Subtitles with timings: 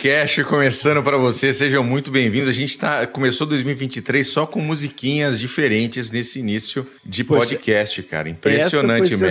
[0.00, 2.48] Cash começando para você, sejam muito bem-vindos.
[2.48, 8.28] A gente tá, começou 2023 só com musiquinhas diferentes nesse início de podcast, Poxa, cara.
[8.28, 9.30] Impressionante, Mac.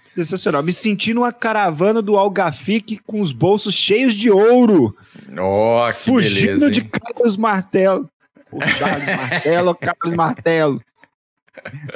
[0.00, 0.62] Sensacional.
[0.62, 4.96] Me senti numa caravana do Algafique com os bolsos cheios de ouro.
[5.36, 8.08] Ó, oh, que Fugindo beleza, de Carlos Martelo.
[8.52, 10.82] O Carlos Martelo, Carlos Martelo.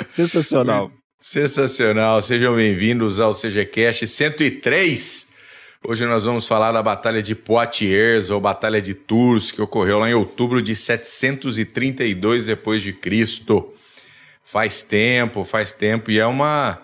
[0.08, 0.90] Sensacional.
[1.16, 2.20] Sensacional.
[2.22, 5.27] Sejam bem-vindos ao CGCast 103.
[5.86, 10.10] Hoje nós vamos falar da Batalha de Poitiers ou Batalha de Tours, que ocorreu lá
[10.10, 13.72] em outubro de 732 depois de Cristo.
[14.44, 16.82] Faz tempo, faz tempo e é uma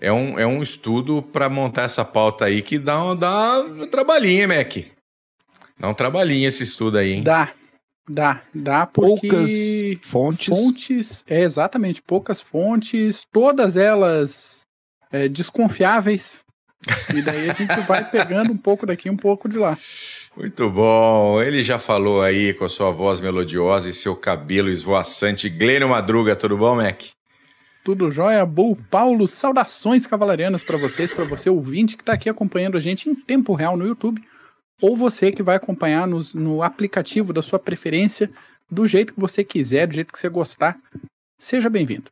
[0.00, 3.86] é um, é um estudo para montar essa pauta aí que dá, uma, dá um
[3.86, 4.74] trabalhinho, Mac.
[5.78, 7.22] Dá um trabalhinho esse estudo aí, hein?
[7.22, 7.52] Dá,
[8.08, 9.50] dá, dá porque poucas
[10.02, 10.46] fontes.
[10.46, 14.66] Fontes, é exatamente, poucas fontes, todas elas
[15.12, 16.44] é, desconfiáveis.
[17.14, 19.78] E daí a gente vai pegando um pouco daqui, um pouco de lá.
[20.36, 21.42] Muito bom.
[21.42, 25.48] Ele já falou aí com a sua voz melodiosa e seu cabelo esvoaçante.
[25.48, 27.02] Glênio Madruga, tudo bom, Mac?
[27.84, 29.26] Tudo jóia, Bull Paulo.
[29.26, 33.54] Saudações cavalarianas para vocês, para você ouvinte que está aqui acompanhando a gente em tempo
[33.54, 34.22] real no YouTube,
[34.80, 38.30] ou você que vai acompanhar nos, no aplicativo da sua preferência,
[38.70, 40.78] do jeito que você quiser, do jeito que você gostar.
[41.38, 42.10] Seja bem-vindo.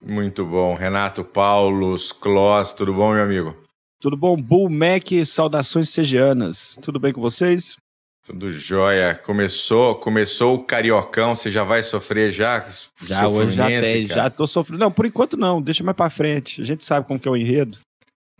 [0.00, 0.74] Muito bom.
[0.74, 3.69] Renato Paulos, Clós, tudo bom, meu amigo?
[4.00, 4.34] Tudo bom?
[4.34, 6.78] Bull Mac, saudações segianas.
[6.80, 7.76] Tudo bem com vocês?
[8.24, 9.14] Tudo jóia.
[9.14, 12.66] Começou, começou o cariocão, você já vai sofrer já?
[13.02, 14.80] Já, hoje já tem, já tô sofrendo.
[14.80, 16.62] Não, por enquanto não, deixa mais para frente.
[16.62, 17.78] A gente sabe como que é o enredo.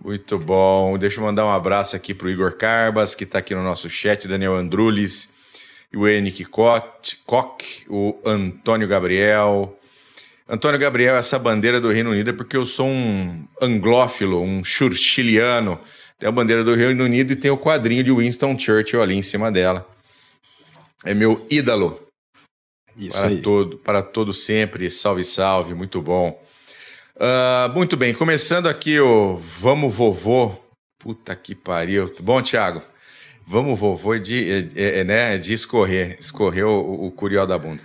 [0.03, 0.97] Muito bom.
[0.97, 4.27] Deixa eu mandar um abraço aqui pro Igor Carbas, que está aqui no nosso chat,
[4.27, 5.35] Daniel Andrulis,
[5.95, 7.19] o Henrique Koch,
[7.87, 9.79] o Antônio Gabriel,
[10.53, 15.79] Antônio Gabriel, essa bandeira do Reino Unido é porque eu sou um anglófilo, um churchiliano.
[16.19, 19.23] Tem a bandeira do Reino Unido e tem o quadrinho de Winston Churchill ali em
[19.23, 19.89] cima dela.
[21.05, 22.05] É meu ídolo.
[22.97, 23.41] Isso para aí.
[23.41, 24.91] todo, para todo sempre.
[24.91, 26.43] Salve, salve, muito bom.
[27.15, 30.53] Uh, muito bem, começando aqui o Vamos Vovô.
[30.99, 32.13] Puta que pariu.
[32.21, 32.83] Bom, Thiago?
[33.47, 37.83] Vamos Vovô de, é, é, né, de escorrer, escorrer o, o curió da bunda.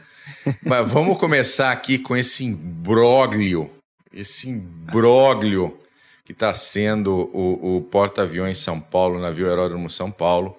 [0.63, 3.69] Mas vamos começar aqui com esse imbróglio,
[4.13, 5.77] esse imbróglio
[6.23, 10.57] que está sendo o, o porta-aviões São Paulo, navio aeródromo São Paulo,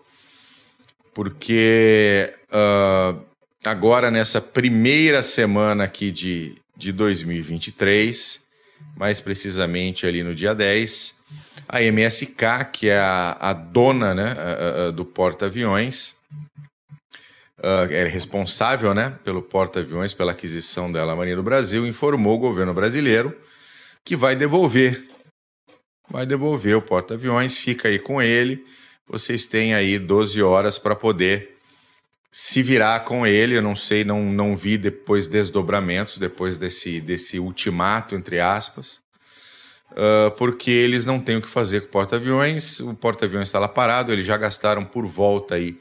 [1.13, 3.21] porque uh,
[3.65, 8.45] agora nessa primeira semana aqui de, de 2023,
[8.97, 11.17] mais precisamente ali no dia 10,
[11.69, 16.15] a MSK, que é a, a dona né, a, a, do porta-aviões,
[17.59, 22.39] uh, é responsável né, pelo porta-aviões, pela aquisição dela, a Marinha do Brasil, informou o
[22.39, 23.37] governo brasileiro
[24.05, 25.09] que vai devolver.
[26.09, 28.65] Vai devolver o porta-aviões, fica aí com ele.
[29.09, 31.57] Vocês têm aí 12 horas para poder
[32.31, 33.57] se virar com ele.
[33.57, 39.01] Eu não sei, não, não vi depois desdobramentos, depois desse, desse ultimato, entre aspas.
[39.93, 42.79] Uh, porque eles não têm o que fazer com o porta-aviões.
[42.79, 45.77] O porta-aviões está lá parado, eles já gastaram por volta aí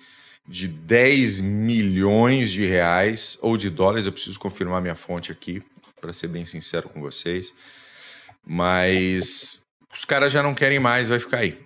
[0.47, 4.05] de 10 milhões de reais ou de dólares.
[4.05, 5.61] Eu preciso confirmar minha fonte aqui,
[5.99, 7.53] para ser bem sincero com vocês.
[8.45, 9.61] Mas
[9.91, 11.57] os caras já não querem mais, vai ficar aí.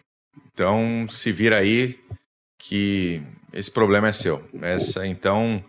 [0.54, 2.00] Então se vira aí
[2.58, 4.48] que esse problema é seu.
[4.62, 5.64] Essa, então,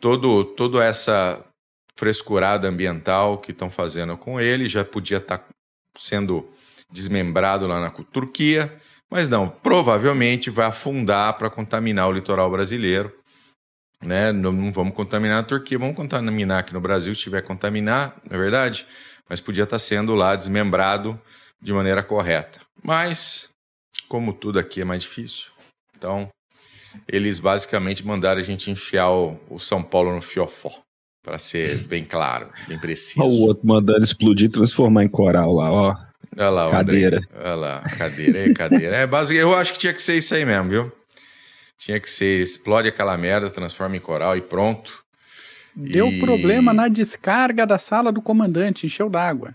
[0.00, 1.42] todo, toda essa
[1.96, 5.48] frescurada ambiental que estão fazendo com ele já podia estar tá
[5.96, 6.46] sendo
[6.90, 8.74] desmembrado lá na Turquia
[9.10, 13.12] mas não, provavelmente vai afundar para contaminar o litoral brasileiro.
[14.02, 14.30] Né?
[14.32, 18.36] Não, não, vamos contaminar a Turquia, vamos contaminar aqui no Brasil, se tiver contaminar, não
[18.36, 18.86] é verdade?
[19.28, 21.20] Mas podia estar tá sendo lá desmembrado
[21.60, 22.60] de maneira correta.
[22.82, 23.48] Mas,
[24.08, 25.50] como tudo aqui é mais difícil,
[25.96, 26.28] então
[27.08, 30.70] eles basicamente mandaram a gente enfiar o, o São Paulo no fiofó,
[31.22, 33.22] para ser bem claro, bem preciso.
[33.22, 36.05] Olha o outro mandando explodir, transformar em coral lá, ó.
[36.36, 37.16] Olha lá, cadeira.
[37.16, 37.28] André.
[37.34, 38.96] Olha lá, cadeira, é cadeira.
[38.96, 40.92] É básico, eu acho que tinha que ser isso aí mesmo, viu?
[41.78, 45.04] Tinha que ser, explode aquela merda, transforma em coral e pronto.
[45.74, 46.20] Deu e...
[46.20, 49.54] problema na descarga da sala do comandante, encheu d'água.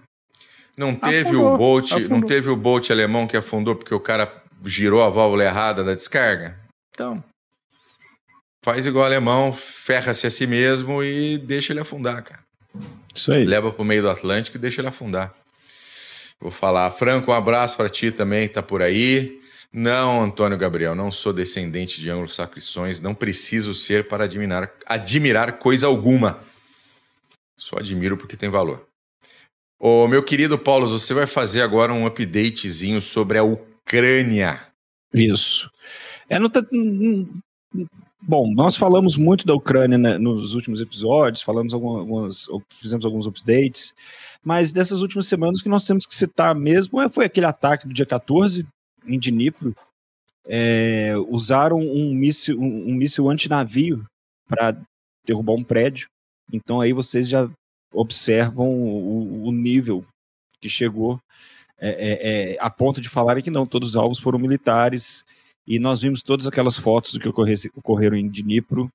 [0.77, 2.09] Não teve afundou, o Bolt, afundou.
[2.09, 4.31] não teve o Bolt alemão que afundou porque o cara
[4.65, 6.57] girou a válvula errada da descarga?
[6.93, 7.23] Então,
[8.63, 12.41] faz igual o alemão, ferra-se a si mesmo e deixa ele afundar, cara.
[13.13, 13.45] Isso aí.
[13.45, 15.33] Leva pro meio do Atlântico e deixa ele afundar.
[16.41, 16.89] Vou falar.
[16.91, 19.39] Franco, um abraço para ti também, tá por aí.
[19.71, 25.87] Não, Antônio Gabriel, não sou descendente de anglo-saxões, não preciso ser para admirar, admirar coisa
[25.87, 26.39] alguma.
[27.57, 28.85] Só admiro porque tem valor.
[29.79, 34.67] Ô, meu querido Paulo, você vai fazer agora um updatezinho sobre a Ucrânia.
[35.13, 35.69] Isso.
[36.27, 36.65] É, não tá,
[38.21, 42.47] bom, nós falamos muito da Ucrânia né, nos últimos episódios, falamos algumas,
[42.79, 43.93] fizemos alguns updates,
[44.43, 47.93] mas dessas últimas semanas que nós temos que citar mesmo é, foi aquele ataque do
[47.93, 48.65] dia 14
[49.05, 49.75] em Dnipro.
[50.45, 54.03] É, usaram um míssil, um, um míssil antinavio
[54.47, 54.75] para
[55.25, 56.07] derrubar um prédio.
[56.51, 57.49] Então aí vocês já
[57.93, 60.05] observam o, o nível
[60.59, 61.19] que chegou
[61.83, 65.25] é, é, é, a ponto de falarem que não, todos os alvos foram militares,
[65.65, 68.87] e nós vimos todas aquelas fotos do que ocorreram em Dnipro.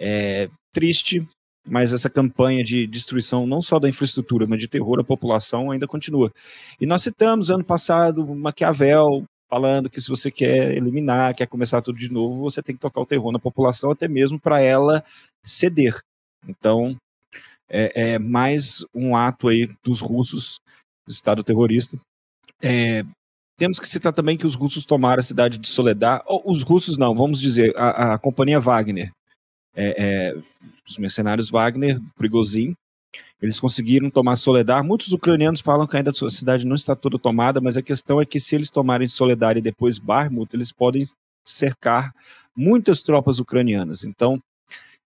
[0.00, 1.26] É triste,
[1.66, 5.86] mas essa campanha de destruição não só da infraestrutura, mas de terror à população ainda
[5.86, 6.32] continua.
[6.80, 11.98] E nós citamos ano passado Maquiavel falando que se você quer eliminar, quer começar tudo
[11.98, 15.04] de novo, você tem que tocar o terror na população, até mesmo para ela
[15.44, 15.96] ceder.
[16.46, 16.96] Então,
[17.68, 20.58] é, é, mais um ato aí dos russos,
[21.06, 21.96] do Estado terrorista,
[22.62, 23.04] é,
[23.56, 26.22] temos que citar também que os russos tomaram a cidade de Soledad.
[26.44, 29.12] Os russos não, vamos dizer, a, a companhia Wagner.
[29.74, 30.36] É, é,
[30.86, 32.76] os mercenários Wagner, Prigozhin,
[33.40, 34.84] eles conseguiram tomar Soledad.
[34.86, 38.24] Muitos ucranianos falam que ainda a cidade não está toda tomada, mas a questão é
[38.24, 41.02] que se eles tomarem Soledad e depois Barmut, eles podem
[41.44, 42.14] cercar
[42.56, 44.04] muitas tropas ucranianas.
[44.04, 44.40] Então,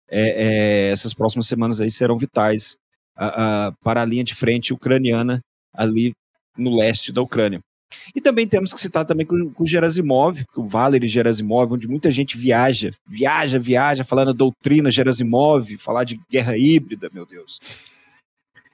[0.08, 2.76] é, é essas próximas semanas aí serão vitais
[3.82, 5.40] para a linha de frente ucraniana
[5.74, 6.14] ali
[6.56, 7.60] no leste da Ucrânia.
[8.14, 11.88] E também temos que citar também com, com o Gerasimov, com o Valery Gerasimov, onde
[11.88, 17.58] muita gente viaja, viaja, viaja, falando doutrina Gerasimov, falar de guerra híbrida, meu Deus.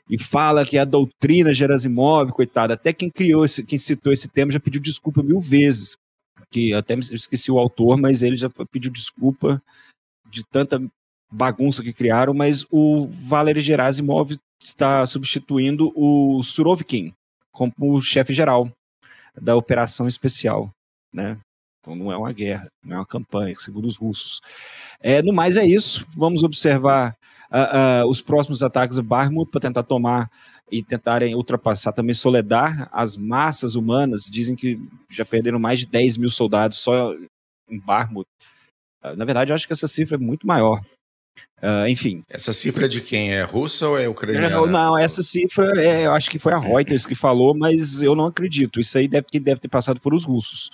[0.08, 4.52] E fala que a doutrina Gerasimov, coitado, até quem criou, esse, quem citou esse tema
[4.52, 5.96] já pediu desculpa mil vezes,
[6.50, 9.62] que até esqueci o autor, mas ele já pediu desculpa
[10.30, 10.80] de tanta
[11.32, 17.12] bagunça que criaram, mas o Valery Gerasimov está substituindo o Surovkin
[17.52, 18.70] como chefe geral
[19.40, 20.70] da operação especial,
[21.12, 21.38] né?
[21.80, 24.40] Então não é uma guerra, não é uma campanha, segundo os russos.
[25.00, 26.06] É, no mais é isso.
[26.16, 27.14] Vamos observar
[27.50, 30.30] uh, uh, os próximos ataques a Barmut para tentar tomar
[30.72, 32.88] e tentarem ultrapassar também Soledar.
[32.90, 37.12] As massas humanas dizem que já perderam mais de 10 mil soldados só
[37.68, 38.26] em Barmut.
[39.04, 40.80] Uh, na verdade, eu acho que essa cifra é muito maior.
[41.62, 42.20] Uh, enfim.
[42.28, 43.32] Essa cifra é de quem?
[43.32, 44.50] É russa ou é ucraniana?
[44.50, 48.14] Não, não, essa cifra é, eu acho que foi a Reuters que falou, mas eu
[48.14, 48.78] não acredito.
[48.78, 50.70] Isso aí deve, deve ter passado por os russos.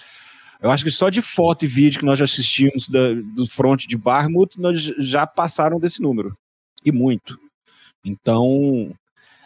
[0.61, 3.87] Eu acho que só de foto e vídeo que nós já assistimos da, do fronte
[3.87, 6.37] de Barmut, nós já passaram desse número.
[6.85, 7.39] E muito.
[8.05, 8.93] Então.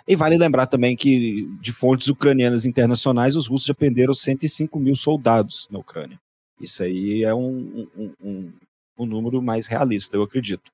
[0.07, 4.95] E vale lembrar também que, de fontes ucranianas internacionais, os russos já perderam 105 mil
[4.95, 6.19] soldados na Ucrânia.
[6.61, 8.53] Isso aí é um, um, um,
[8.99, 10.71] um número mais realista, eu acredito.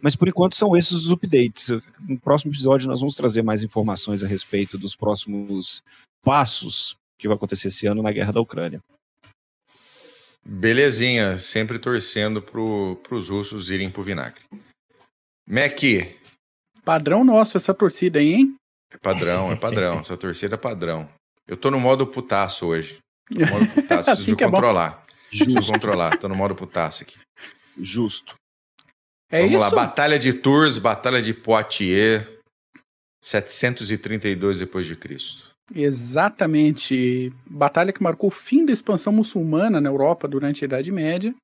[0.00, 1.70] Mas por enquanto são esses os updates.
[2.00, 5.82] No próximo episódio nós vamos trazer mais informações a respeito dos próximos
[6.22, 8.80] passos que vai acontecer esse ano na guerra da Ucrânia.
[10.44, 14.42] Belezinha, sempre torcendo para os russos irem pro vinagre.
[15.48, 15.80] Mac.
[16.84, 18.56] Padrão nosso essa torcida aí, hein?
[18.92, 19.98] É padrão, é padrão.
[19.98, 21.08] essa torcida é padrão.
[21.48, 22.98] Eu tô no modo putaço hoje.
[23.28, 25.02] Tô no modo putaço, preciso assim me é controlar.
[25.32, 27.18] É preciso controlar, tô no modo putaço aqui.
[27.76, 28.36] Justo.
[29.30, 29.64] É Vamos isso?
[29.64, 32.24] lá, Batalha de Tours, Batalha de Poitiers,
[33.22, 35.50] 732 depois de Cristo.
[35.74, 37.32] Exatamente.
[37.48, 41.34] Batalha que marcou o fim da expansão muçulmana na Europa durante a Idade Média.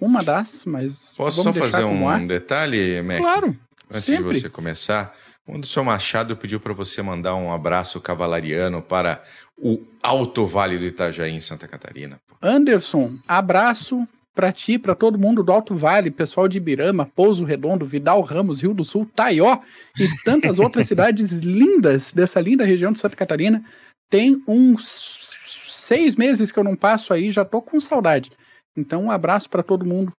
[0.00, 1.14] Uma das, mas.
[1.16, 3.18] Posso só fazer um detalhe, Mac?
[3.18, 3.56] Claro.
[3.90, 4.32] Antes sempre.
[4.32, 5.16] de você começar,
[5.46, 9.24] o seu Machado pediu para você mandar um abraço cavalariano para
[9.56, 12.20] o Alto Vale do Itajaí, em Santa Catarina.
[12.40, 14.06] Anderson, abraço
[14.38, 18.60] para ti, para todo mundo do Alto Vale, pessoal de Ibirama, Pouso Redondo, Vidal Ramos,
[18.60, 19.58] Rio do Sul, Taió
[19.98, 23.64] e tantas outras cidades lindas dessa linda região de Santa Catarina.
[24.08, 25.36] Tem uns
[25.68, 28.30] seis meses que eu não passo aí, já tô com saudade.
[28.76, 30.12] Então, um abraço para todo mundo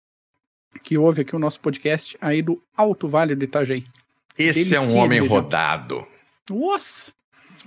[0.82, 3.84] que ouve aqui o nosso podcast aí do Alto Vale do Itajaí.
[4.36, 6.04] Esse Delicia é um homem rodado.
[6.50, 7.12] Nossa!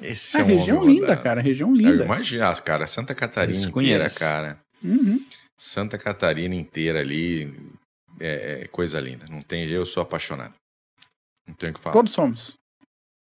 [0.02, 1.24] Esse é, é um região linda, rodado.
[1.24, 2.04] cara, região linda.
[2.04, 4.60] Imagina, cara, Santa Catarina inteira, cara.
[4.84, 5.24] Uhum.
[5.64, 7.54] Santa Catarina inteira ali
[8.20, 9.28] é, é, coisa linda.
[9.30, 10.56] Não tem, eu sou apaixonado.
[11.48, 11.94] Não tenho o que falar.
[11.94, 12.58] Todos somos.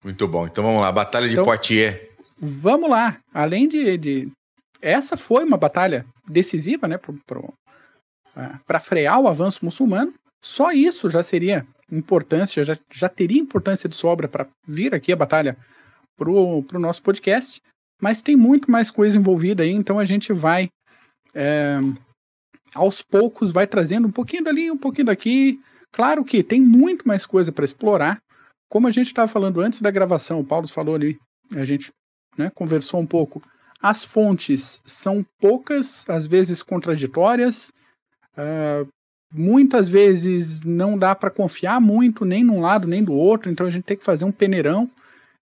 [0.04, 0.46] Muito bom.
[0.46, 1.98] Então vamos lá, Batalha de então, Poitiers.
[2.38, 3.18] Vamos lá.
[3.34, 4.32] Além de, de,
[4.80, 6.96] essa foi uma batalha decisiva, né,
[8.64, 10.14] para frear o avanço muçulmano.
[10.40, 15.16] Só isso já seria importância, já, já teria importância de sobra para vir aqui a
[15.16, 15.56] batalha
[16.16, 17.60] pro, pro nosso podcast.
[18.00, 20.68] Mas tem muito mais coisa envolvida aí, então a gente vai
[21.34, 21.80] é,
[22.74, 25.60] aos poucos vai trazendo um pouquinho dali, um pouquinho daqui.
[25.92, 28.18] Claro que tem muito mais coisa para explorar.
[28.68, 31.18] Como a gente estava falando antes da gravação, o Paulo falou ali,
[31.54, 31.90] a gente
[32.36, 33.42] né, conversou um pouco.
[33.80, 37.72] As fontes são poucas, às vezes contraditórias,
[38.38, 38.86] Uh,
[39.34, 43.70] muitas vezes não dá para confiar muito nem num lado nem do outro, então a
[43.70, 44.88] gente tem que fazer um peneirão.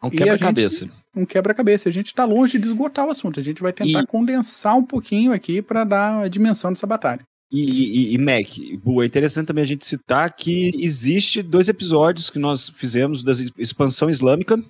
[0.03, 0.89] Um quebra-cabeça.
[1.17, 1.89] Um quebra-cabeça.
[1.89, 3.41] A gente está longe de esgotar o assunto.
[3.41, 4.07] A gente vai tentar e...
[4.07, 7.23] condensar um pouquinho aqui para dar a dimensão dessa batalha.
[7.51, 12.39] E, e, e, Mac, é interessante também a gente citar que existe dois episódios que
[12.41, 14.61] nós fizemos da expansão islâmica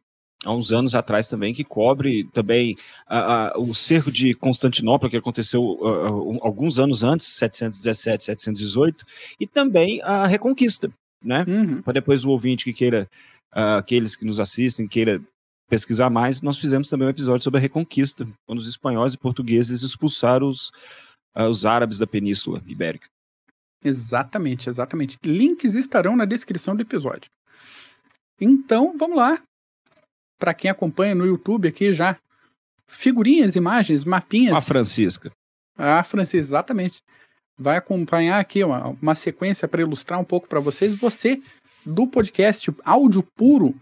[0.44, 2.76] há uns anos atrás também, que cobre também
[3.56, 9.04] o cerco de Constantinopla, que aconteceu uh, alguns anos antes, 717, 718,
[9.40, 10.90] e também a Reconquista,
[11.22, 11.44] né?
[11.48, 11.82] Uhum.
[11.82, 13.08] Para depois o ouvinte que queira,
[13.54, 15.20] uh, aqueles que nos assistem, queira
[15.68, 19.82] pesquisar mais, nós fizemos também um episódio sobre a Reconquista, quando os espanhóis e portugueses
[19.82, 20.70] expulsaram os,
[21.37, 23.08] uh, os árabes da Península Ibérica.
[23.85, 25.18] Exatamente, exatamente.
[25.25, 27.30] Links estarão na descrição do episódio.
[28.40, 29.40] Então, vamos lá
[30.38, 32.18] para quem acompanha no YouTube aqui já,
[32.87, 34.54] figurinhas, imagens, mapinhas.
[34.54, 35.30] A Francisca.
[35.76, 37.02] A Francisca, exatamente.
[37.58, 40.94] Vai acompanhar aqui uma, uma sequência para ilustrar um pouco para vocês.
[40.94, 41.42] Você,
[41.85, 43.75] do podcast áudio puro,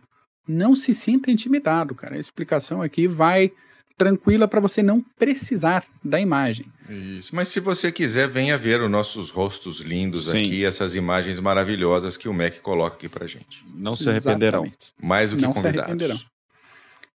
[0.47, 2.17] não se sinta intimidado, cara.
[2.17, 3.53] A explicação aqui vai
[3.97, 6.67] tranquila para você não precisar da imagem.
[6.89, 7.35] Isso.
[7.35, 10.41] Mas se você quiser, venha ver os nossos rostos lindos Sim.
[10.41, 13.65] aqui, essas imagens maravilhosas que o Mac coloca aqui para gente.
[13.75, 14.65] Não se arrependerão.
[14.65, 14.93] Exatamente.
[15.01, 15.81] Mais do que não convidados.
[15.81, 16.21] Se arrependerão.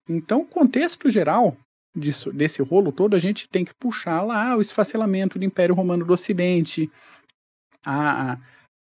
[0.08, 1.56] Então, o contexto geral
[1.96, 6.04] disso, desse rolo todo, a gente tem que puxar lá o esfacelamento do Império Romano
[6.04, 6.90] do Ocidente,
[7.84, 8.38] a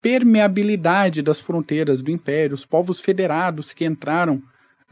[0.04, 4.42] permeabilidade das fronteiras do Império, os povos federados que entraram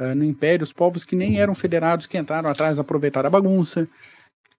[0.00, 3.86] uh, no Império, os povos que nem eram federados que entraram atrás aproveitaram a bagunça.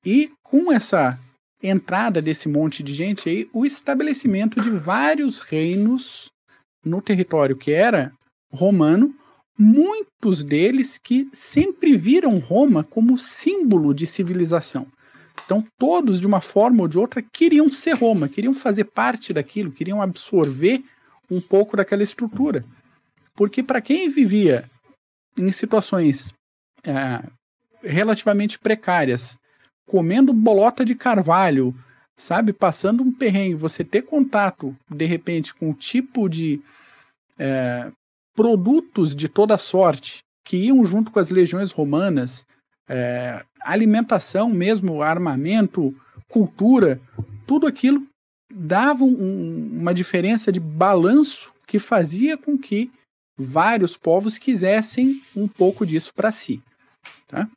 [0.05, 1.19] E com essa
[1.62, 6.27] entrada desse monte de gente aí, o estabelecimento de vários reinos
[6.86, 8.13] no território que era
[8.53, 9.12] romano,
[9.57, 14.86] muitos deles que sempre viram Roma como símbolo de civilização.
[15.46, 19.72] Então, todos, de uma forma ou de outra, queriam ser Roma, queriam fazer parte daquilo,
[19.72, 20.84] queriam absorver
[21.30, 22.64] um pouco daquela estrutura.
[23.36, 24.70] Porque, para quem vivia
[25.38, 26.34] em situações
[26.86, 27.24] é,
[27.82, 29.38] relativamente precárias,
[29.86, 31.76] comendo bolota de carvalho,
[32.18, 36.62] sabe, passando um perrengue, você ter contato, de repente, com o tipo de
[37.38, 37.92] é,
[38.36, 42.46] produtos de toda sorte que iam junto com as legiões romanas,
[42.88, 45.96] é, alimentação mesmo, armamento,
[46.28, 47.00] cultura,
[47.46, 48.06] tudo aquilo
[48.54, 52.92] dava um, uma diferença de balanço que fazia com que
[53.38, 56.62] vários povos quisessem um pouco disso para si.
[57.28, 57.50] Tá?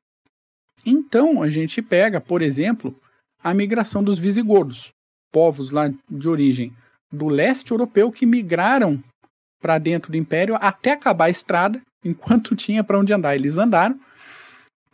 [0.84, 2.98] Então a gente pega, por exemplo,
[3.42, 4.90] a migração dos visigodos,
[5.32, 6.72] povos lá de origem
[7.12, 9.02] do leste europeu que migraram
[9.60, 13.34] para dentro do império até acabar a estrada, enquanto tinha para onde andar.
[13.34, 13.98] Eles andaram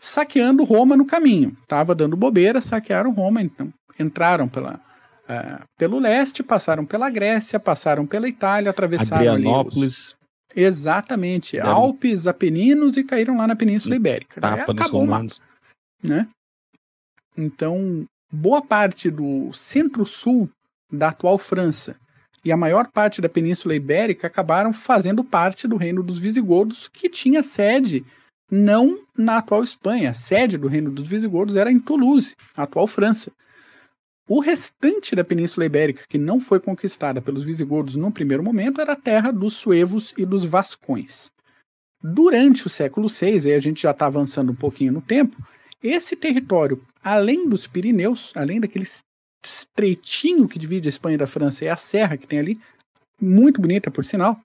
[0.02, 1.56] saqueando Roma no caminho.
[1.68, 4.80] Tava dando bobeira, saquearam Roma, então entraram pela,
[5.28, 9.76] uh, pelo leste, passaram pela Grécia, passaram pela Itália, atravessaram Adrianópolis.
[9.78, 10.16] Ali os...
[10.54, 11.58] Exatamente.
[11.60, 14.40] Alpes, Apeninos e caíram lá na Península Ibérica.
[14.40, 15.40] Tapa Acabou romanos.
[16.02, 16.28] Né?
[17.38, 20.50] Então, boa parte do centro-sul
[20.90, 21.96] da atual França
[22.44, 27.08] e a maior parte da Península Ibérica acabaram fazendo parte do reino dos visigodos, que
[27.08, 28.04] tinha sede
[28.52, 30.10] não na atual Espanha.
[30.10, 33.32] A sede do reino dos visigodos era em Toulouse, a atual França.
[34.28, 38.92] O restante da Península Ibérica, que não foi conquistada pelos visigodos no primeiro momento, era
[38.92, 41.32] a terra dos suevos e dos vascões.
[42.02, 45.36] Durante o século VI, aí a gente já está avançando um pouquinho no tempo,
[45.82, 49.00] esse território, além dos Pirineus, além daqueles
[49.44, 52.56] estreitinho que divide a Espanha da França é a serra que tem ali,
[53.20, 54.38] muito bonita por sinal,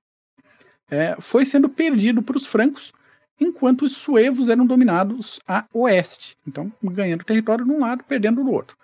[0.89, 2.93] é, foi sendo perdido para os francos,
[3.39, 6.35] enquanto os suevos eram dominados a oeste.
[6.47, 8.75] Então, ganhando território de um lado, perdendo do outro.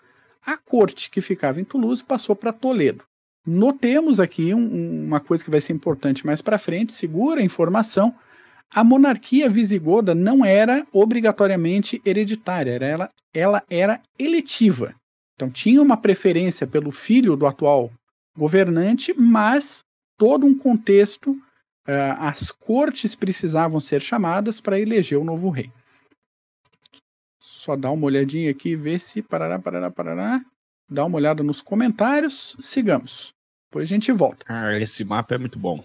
[0.46, 3.04] A corte que ficava em Toulouse passou para Toledo.
[3.46, 8.14] Notemos aqui um, uma coisa que vai ser importante mais para frente, segura a informação.
[8.70, 14.96] A monarquia visigoda não era obrigatoriamente hereditária, era ela, ela era eletiva.
[15.36, 17.92] Então tinha uma preferência pelo filho do atual
[18.36, 19.84] governante, mas
[20.18, 21.38] todo um contexto,
[21.88, 25.72] uh, as cortes precisavam ser chamadas para eleger o novo rei.
[27.40, 30.42] Só dá uma olhadinha aqui e ver se parará, parará, parará.
[30.90, 32.56] Dá uma olhada nos comentários.
[32.60, 33.34] Sigamos.
[33.70, 34.46] Depois a gente volta.
[34.48, 35.84] Ah, esse mapa é muito bom.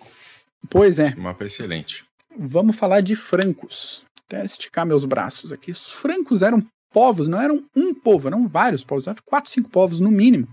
[0.68, 1.06] Pois é.
[1.06, 2.04] Esse mapa é excelente.
[2.36, 4.04] Vamos falar de francos.
[4.26, 5.70] Até esticar meus braços aqui.
[5.70, 10.00] Os francos eram povos, não eram um povo, eram vários povos, eram quatro, cinco povos
[10.00, 10.48] no mínimo,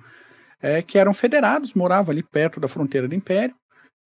[0.61, 3.55] é, que eram federados, moravam ali perto da fronteira do Império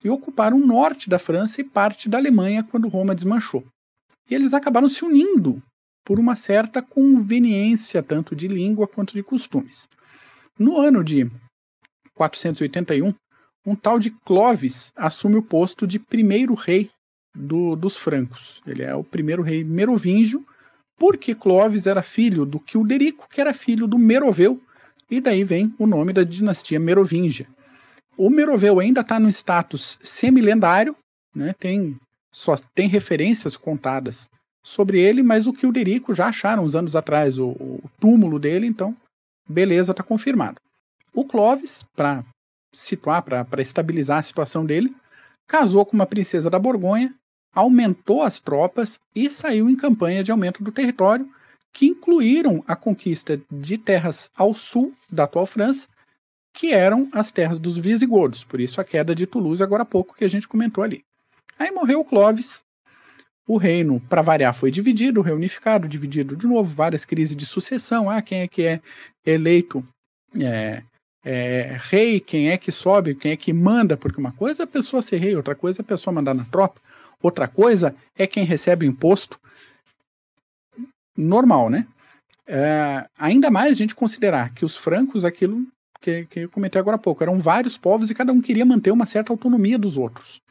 [0.04, 3.66] e ocuparam o norte da França e parte da Alemanha quando Roma desmanchou.
[4.30, 5.62] E eles acabaram se unindo
[6.06, 9.88] por uma certa conveniência, tanto de língua quanto de costumes.
[10.58, 11.30] No ano de
[12.16, 13.14] 481,
[13.66, 16.90] um tal de Clovis assume o posto de primeiro rei
[17.36, 18.62] do, dos francos.
[18.66, 20.46] Ele é o primeiro rei merovingio,
[20.98, 24.62] porque Clovis era filho do Quilderico, que era filho do Meroveu,
[25.10, 27.48] e daí vem o nome da dinastia merovingia.
[28.20, 30.94] O Meroveu ainda está no status semilendário,
[31.34, 31.56] né?
[31.58, 31.98] tem,
[32.34, 34.30] só tem referências contadas
[34.62, 38.94] sobre ele, mas o Quilderico já acharam uns anos atrás o, o túmulo dele, então
[39.48, 40.60] beleza, está confirmado.
[41.14, 42.26] O Clovis, para
[42.76, 44.94] situar, para estabilizar a situação dele,
[45.48, 47.16] casou com uma princesa da Borgonha,
[47.56, 51.26] aumentou as tropas e saiu em campanha de aumento do território,
[51.72, 55.88] que incluíram a conquista de terras ao sul da atual França,
[56.54, 60.16] que eram as terras dos visigodos, por isso a queda de Toulouse agora há pouco
[60.16, 61.04] que a gente comentou ali.
[61.58, 62.64] Aí morreu Clovis,
[63.48, 68.22] o reino, para variar, foi dividido, reunificado, dividido de novo, várias crises de sucessão, ah,
[68.22, 68.82] quem é que é
[69.26, 69.84] eleito
[70.40, 70.84] é,
[71.24, 74.68] é, rei, quem é que sobe, quem é que manda, porque uma coisa é a
[74.68, 76.80] pessoa ser rei, outra coisa é a pessoa mandar na tropa,
[77.22, 79.40] outra coisa é quem recebe o imposto.
[81.18, 81.88] Normal, né?
[82.48, 85.68] É, ainda mais a gente considerar que os francos, aquilo
[86.02, 88.92] que, que eu comentei agora há pouco, eram vários povos e cada um queria manter
[88.92, 90.42] uma certa autonomia dos outros.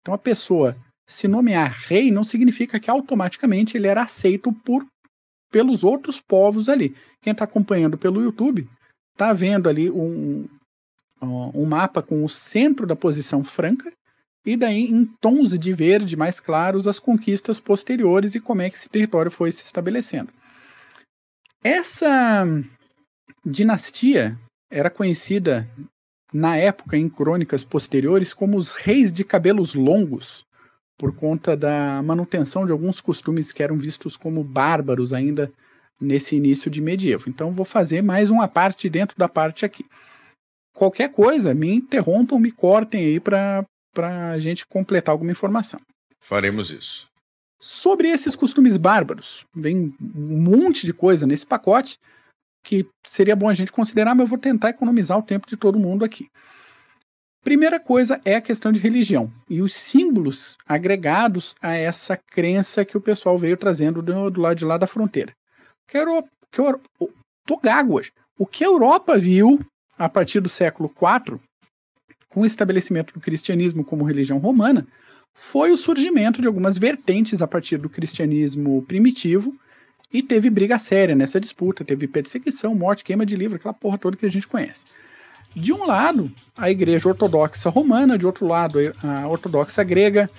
[0.00, 4.86] Então a pessoa se nomear rei não significa que automaticamente ele era aceito por
[5.50, 6.96] pelos outros povos ali.
[7.20, 8.66] Quem está acompanhando pelo YouTube
[9.12, 10.48] está vendo ali um,
[11.20, 13.92] um mapa com o centro da posição franca
[14.44, 18.76] e daí em tons de verde mais claros as conquistas posteriores e como é que
[18.76, 20.32] esse território foi se estabelecendo.
[21.62, 22.44] Essa
[23.44, 24.38] dinastia
[24.72, 25.68] era conhecida
[26.32, 30.46] na época em crônicas posteriores como os reis de cabelos longos,
[30.96, 35.52] por conta da manutenção de alguns costumes que eram vistos como bárbaros ainda
[36.00, 37.28] nesse início de medievo.
[37.28, 39.84] Então vou fazer mais uma parte dentro da parte aqui.
[40.74, 43.66] Qualquer coisa, me interrompam, me cortem aí para
[44.30, 45.78] a gente completar alguma informação.
[46.18, 47.08] Faremos isso.
[47.60, 51.98] Sobre esses costumes bárbaros, vem um monte de coisa nesse pacote
[52.62, 55.78] que seria bom a gente considerar, mas eu vou tentar economizar o tempo de todo
[55.78, 56.28] mundo aqui.
[57.42, 62.96] Primeira coisa é a questão de religião e os símbolos agregados a essa crença que
[62.96, 65.32] o pessoal veio trazendo do, do lado de lá da fronteira.
[65.88, 66.88] Que a Europa, que a Europa,
[67.44, 68.12] tô gago hoje.
[68.38, 69.60] O que a Europa viu
[69.98, 71.40] a partir do século IV,
[72.28, 74.86] com o estabelecimento do cristianismo como religião romana,
[75.34, 79.52] foi o surgimento de algumas vertentes a partir do cristianismo primitivo
[80.12, 84.16] e teve briga séria nessa disputa, teve perseguição, morte, queima de livro, aquela porra toda
[84.16, 84.84] que a gente conhece.
[85.54, 90.30] De um lado, a igreja ortodoxa romana, de outro lado, a ortodoxa grega,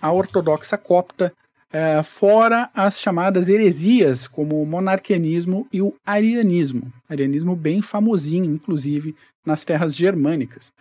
[0.00, 1.32] a ortodoxa copta,
[1.72, 6.92] é, fora as chamadas heresias, como o monarquianismo e o arianismo.
[7.08, 9.14] Arianismo bem famosinho, inclusive,
[9.46, 10.72] nas terras germânicas.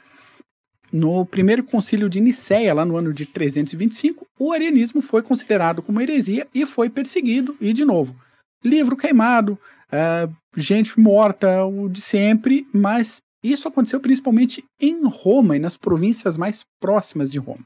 [0.92, 6.02] No primeiro concílio de Nicéia, lá no ano de 325, o arianismo foi considerado como
[6.02, 8.16] heresia e foi perseguido, e de novo,
[8.64, 9.54] livro queimado,
[9.92, 16.38] uh, gente morta, o de sempre, mas isso aconteceu principalmente em Roma e nas províncias
[16.38, 17.66] mais próximas de Roma.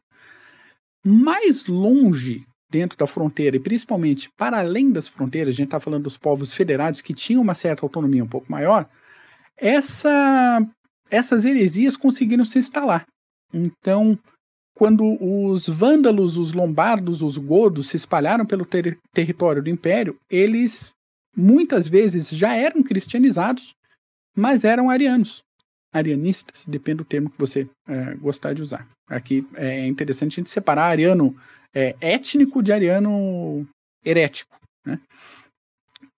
[1.05, 6.03] Mais longe dentro da fronteira e principalmente para além das fronteiras, a gente está falando
[6.03, 8.87] dos povos federados que tinham uma certa autonomia um pouco maior,
[9.57, 10.65] essa,
[11.09, 13.05] essas heresias conseguiram se instalar.
[13.53, 14.17] Então,
[14.83, 20.91] quando os vândalos, os lombardos, os godos se espalharam pelo ter território do império, eles
[21.33, 23.73] muitas vezes já eram cristianizados,
[24.35, 25.41] mas eram arianos
[25.93, 28.85] arianistas, depende do termo que você é, gostar de usar.
[29.07, 31.33] Aqui é interessante a gente separar ariano
[31.73, 33.65] é, étnico de ariano
[34.03, 34.59] herético.
[34.85, 34.99] Né?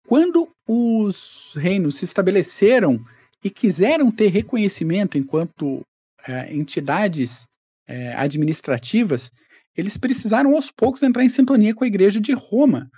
[0.08, 3.00] Quando os reinos se estabeleceram
[3.44, 5.82] e quiseram ter reconhecimento enquanto
[6.28, 7.46] é, entidades
[7.88, 9.32] é, administrativas,
[9.76, 12.90] eles precisaram aos poucos entrar em sintonia com a igreja de Roma,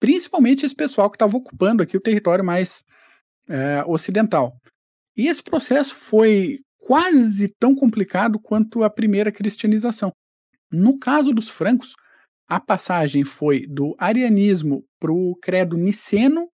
[0.00, 2.82] principalmente esse pessoal que estava ocupando aqui o território mais
[3.48, 4.56] é, ocidental.
[5.16, 10.12] E esse processo foi quase tão complicado quanto a primeira cristianização.
[10.72, 11.94] No caso dos francos,
[12.48, 16.48] a passagem foi do arianismo para o credo niceno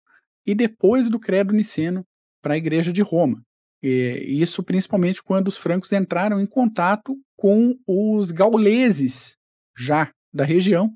[0.46, 2.04] e depois do credo niceno
[2.42, 3.42] para a igreja de Roma.
[3.82, 9.38] E isso principalmente quando os francos entraram em contato com os gauleses
[9.78, 10.94] já da região,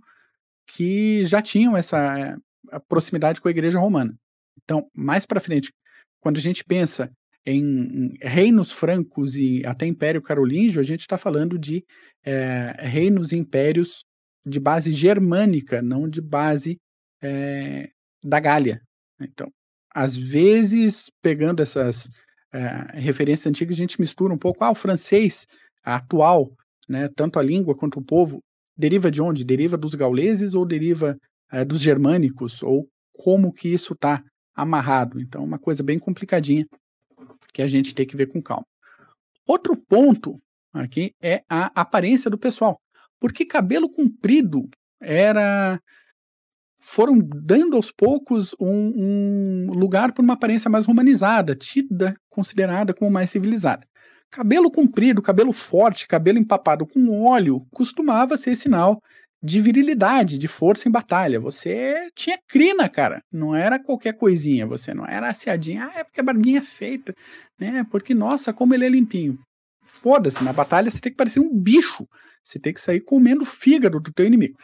[0.67, 2.37] que já tinham essa
[2.71, 4.13] eh, proximidade com a igreja romana.
[4.61, 5.71] Então, mais para frente,
[6.19, 7.09] quando a gente pensa
[7.45, 11.85] em reinos francos e até Império Carolíngio, a gente está falando de
[12.23, 14.05] é, reinos e impérios
[14.45, 16.77] de base germânica, não de base
[17.21, 17.89] é,
[18.23, 18.81] da Gália.
[19.19, 19.51] Então,
[19.93, 22.09] às vezes, pegando essas
[22.53, 24.63] é, referências antigas, a gente mistura um pouco.
[24.63, 25.47] Ah, o francês
[25.83, 26.51] atual,
[26.87, 28.41] né, tanto a língua quanto o povo,
[28.77, 29.43] deriva de onde?
[29.43, 31.17] Deriva dos gauleses ou deriva
[31.51, 32.61] é, dos germânicos?
[32.61, 34.23] Ou como que isso está
[34.55, 35.19] amarrado?
[35.19, 36.65] Então, uma coisa bem complicadinha
[37.53, 38.65] que a gente tem que ver com calma.
[39.45, 40.39] Outro ponto
[40.71, 42.79] aqui é a aparência do pessoal.
[43.19, 44.69] Porque cabelo comprido
[45.01, 45.79] era
[46.83, 53.09] foram dando aos poucos um, um lugar para uma aparência mais romanizada, tida, considerada como
[53.09, 53.87] mais civilizada.
[54.29, 58.99] Cabelo comprido, cabelo forte, cabelo empapado com óleo costumava ser sinal
[59.41, 61.39] de virilidade, de força em batalha.
[61.39, 63.21] Você tinha crina, cara.
[63.31, 64.65] Não era qualquer coisinha.
[64.67, 65.85] Você não era assiadinha.
[65.85, 67.13] Ah, é porque a barbinha é feita.
[67.59, 67.85] Né?
[67.91, 69.37] Porque, nossa, como ele é limpinho.
[69.83, 72.07] Foda-se, na batalha você tem que parecer um bicho.
[72.43, 74.57] Você tem que sair comendo fígado do teu inimigo.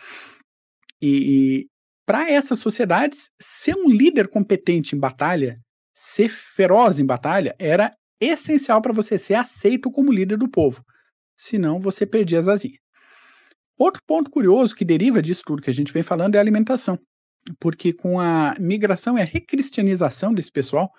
[1.02, 1.68] E,
[2.10, 5.60] para essas sociedades, ser um líder competente em batalha,
[5.94, 10.84] ser feroz em batalha, era essencial para você ser aceito como líder do povo.
[11.38, 12.80] Senão você perdia as asinhas.
[13.78, 16.98] Outro ponto curioso que deriva disso tudo que a gente vem falando é a alimentação.
[17.60, 20.90] Porque com a migração e a recristianização desse pessoal,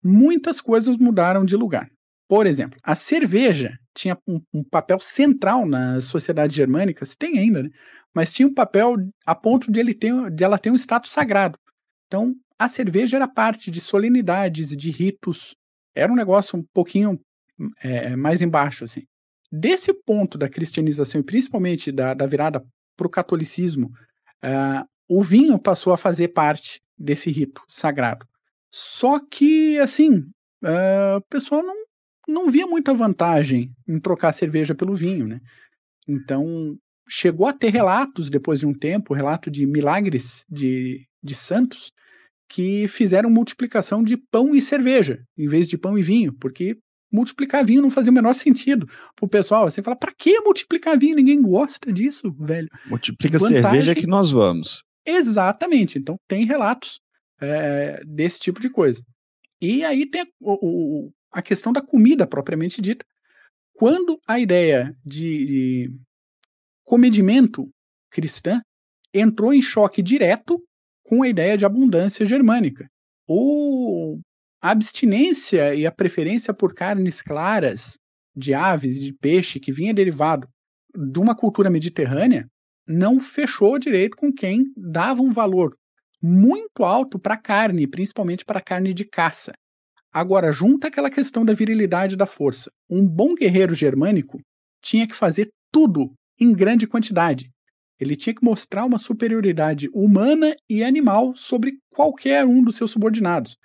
[0.00, 1.88] muitas coisas mudaram de lugar.
[2.28, 7.70] Por exemplo, a cerveja tinha um, um, papel central nas sociedades germânicas, tem ainda, né?
[8.14, 11.58] mas tinha um papel a ponto de, ele ter, de ela ter um status sagrado.
[12.06, 15.54] Então, a cerveja era parte de solenidades, de ritos,
[15.94, 17.18] era um negócio um pouquinho
[17.82, 19.02] é, mais embaixo, assim.
[19.50, 22.62] Desse ponto da cristianização, e principalmente da, da virada
[22.96, 23.86] para o catolicismo,
[24.44, 28.26] uh, o vinho passou a fazer parte desse rito sagrado.
[28.70, 30.18] Só que, assim,
[30.64, 31.85] uh, o pessoal não
[32.26, 35.40] não via muita vantagem em trocar cerveja pelo vinho, né?
[36.08, 36.76] Então,
[37.08, 41.92] chegou a ter relatos depois de um tempo, relato de milagres de, de santos,
[42.48, 46.76] que fizeram multiplicação de pão e cerveja, em vez de pão e vinho, porque
[47.12, 49.68] multiplicar vinho não fazia o menor sentido pro pessoal.
[49.70, 51.16] Você fala, para que multiplicar vinho?
[51.16, 52.68] Ninguém gosta disso, velho.
[52.86, 53.62] Multiplica Vantagem...
[53.62, 54.82] cerveja que nós vamos.
[55.04, 55.98] Exatamente.
[55.98, 57.00] Então, tem relatos
[57.40, 59.02] é, desse tipo de coisa.
[59.60, 60.52] E aí tem o,
[61.06, 63.04] o, a questão da comida propriamente dita.
[63.74, 65.90] Quando a ideia de,
[66.82, 67.68] comedimento
[68.10, 68.62] cristã
[69.12, 70.58] entrou em choque direto
[71.04, 72.88] com a ideia de abundância germânica.
[73.28, 74.18] O,
[74.62, 77.98] a abstinência e a preferência por carnes claras,
[78.34, 80.46] de aves e de peixe, que vinha derivado
[80.94, 82.46] de uma cultura mediterrânea,
[82.88, 85.76] não fechou direito com quem dava um valor
[86.22, 89.52] muito alto para a carne, principalmente para a carne de caça.
[90.16, 92.72] Agora, junta aquela questão da virilidade da força.
[92.88, 94.40] Um bom guerreiro germânico
[94.82, 97.50] tinha que fazer tudo em grande quantidade.
[98.00, 103.58] Ele tinha que mostrar uma superioridade humana e animal sobre qualquer um dos seus subordinados.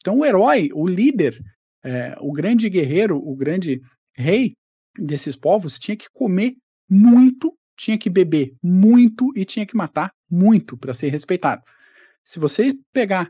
[0.00, 1.40] Então, o herói, o líder,
[1.84, 3.80] é, o grande guerreiro, o grande
[4.12, 4.54] rei
[4.98, 6.56] desses povos tinha que comer
[6.90, 11.62] muito, tinha que beber muito e tinha que matar muito para ser respeitado.
[12.24, 13.28] Se você pegar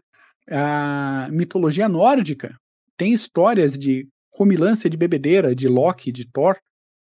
[0.50, 2.56] a mitologia nórdica,
[3.02, 6.56] tem histórias de comilança de bebedeira de Loki, de Thor,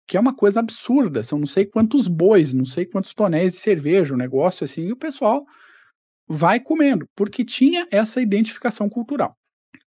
[0.08, 1.22] que é uma coisa absurda.
[1.22, 4.92] São não sei quantos bois, não sei quantos tonéis de cerveja, um negócio assim, e
[4.92, 5.46] o pessoal
[6.28, 9.36] vai comendo, porque tinha essa identificação cultural.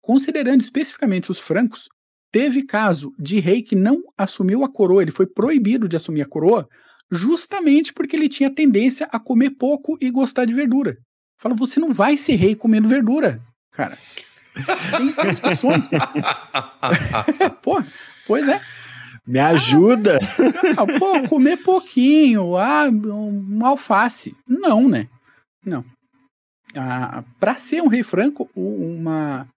[0.01, 1.89] Considerando especificamente os francos,
[2.31, 6.29] teve caso de rei que não assumiu a coroa, ele foi proibido de assumir a
[6.29, 6.67] coroa,
[7.11, 10.95] justamente porque ele tinha tendência a comer pouco e gostar de verdura.
[11.39, 13.97] Fala, você não vai ser rei comendo verdura, cara.
[14.89, 15.83] Sem condições.
[17.61, 17.81] pô,
[18.25, 18.61] pois é.
[19.25, 20.19] Me ajuda.
[20.77, 24.35] Ah, pô, comer pouquinho, ah, um alface.
[24.47, 25.07] Não, né?
[25.65, 25.83] Não.
[26.75, 29.47] Ah, para ser um rei franco, uma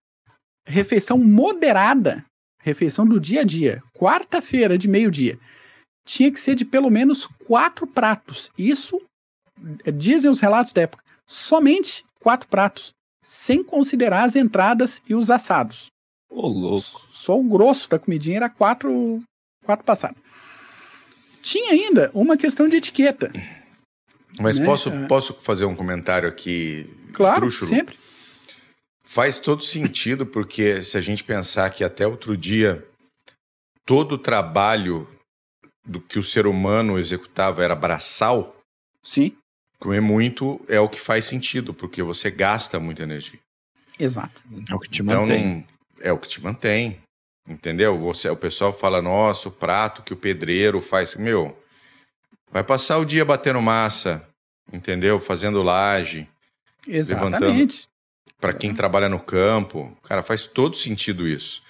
[0.66, 2.24] refeição moderada,
[2.62, 5.38] refeição do dia a dia, quarta-feira de meio-dia,
[6.04, 8.50] tinha que ser de pelo menos quatro pratos.
[8.56, 9.00] Isso,
[9.94, 12.94] dizem os relatos da época, somente quatro pratos
[13.26, 15.88] sem considerar as entradas e os assados.
[16.30, 17.08] Ô, louco.
[17.10, 19.20] Só o grosso da comidinha era quatro,
[19.64, 20.16] quatro passadas.
[21.42, 23.32] Tinha ainda uma questão de etiqueta.
[24.38, 24.64] Mas né?
[24.64, 25.06] posso, ah.
[25.08, 26.88] posso fazer um comentário aqui?
[27.12, 27.98] Claro, sempre.
[29.02, 32.86] Faz todo sentido, porque se a gente pensar que até outro dia
[33.84, 35.08] todo o trabalho
[35.84, 38.56] do que o ser humano executava era braçal.
[39.02, 39.36] Sim.
[39.78, 43.38] Comer muito é o que faz sentido, porque você gasta muita energia.
[43.98, 44.42] Exato.
[44.68, 45.44] É o que te então, mantém.
[45.46, 45.64] Não,
[46.00, 47.00] é o que te mantém.
[47.48, 47.98] Entendeu?
[48.00, 51.14] Você, o pessoal fala, nossa, o prato que o pedreiro faz.
[51.14, 51.56] Meu,
[52.50, 54.26] vai passar o dia batendo massa,
[54.72, 55.20] entendeu?
[55.20, 56.28] Fazendo laje.
[56.88, 57.86] Exatamente.
[58.40, 61.62] Para quem trabalha no campo, cara, faz todo sentido isso.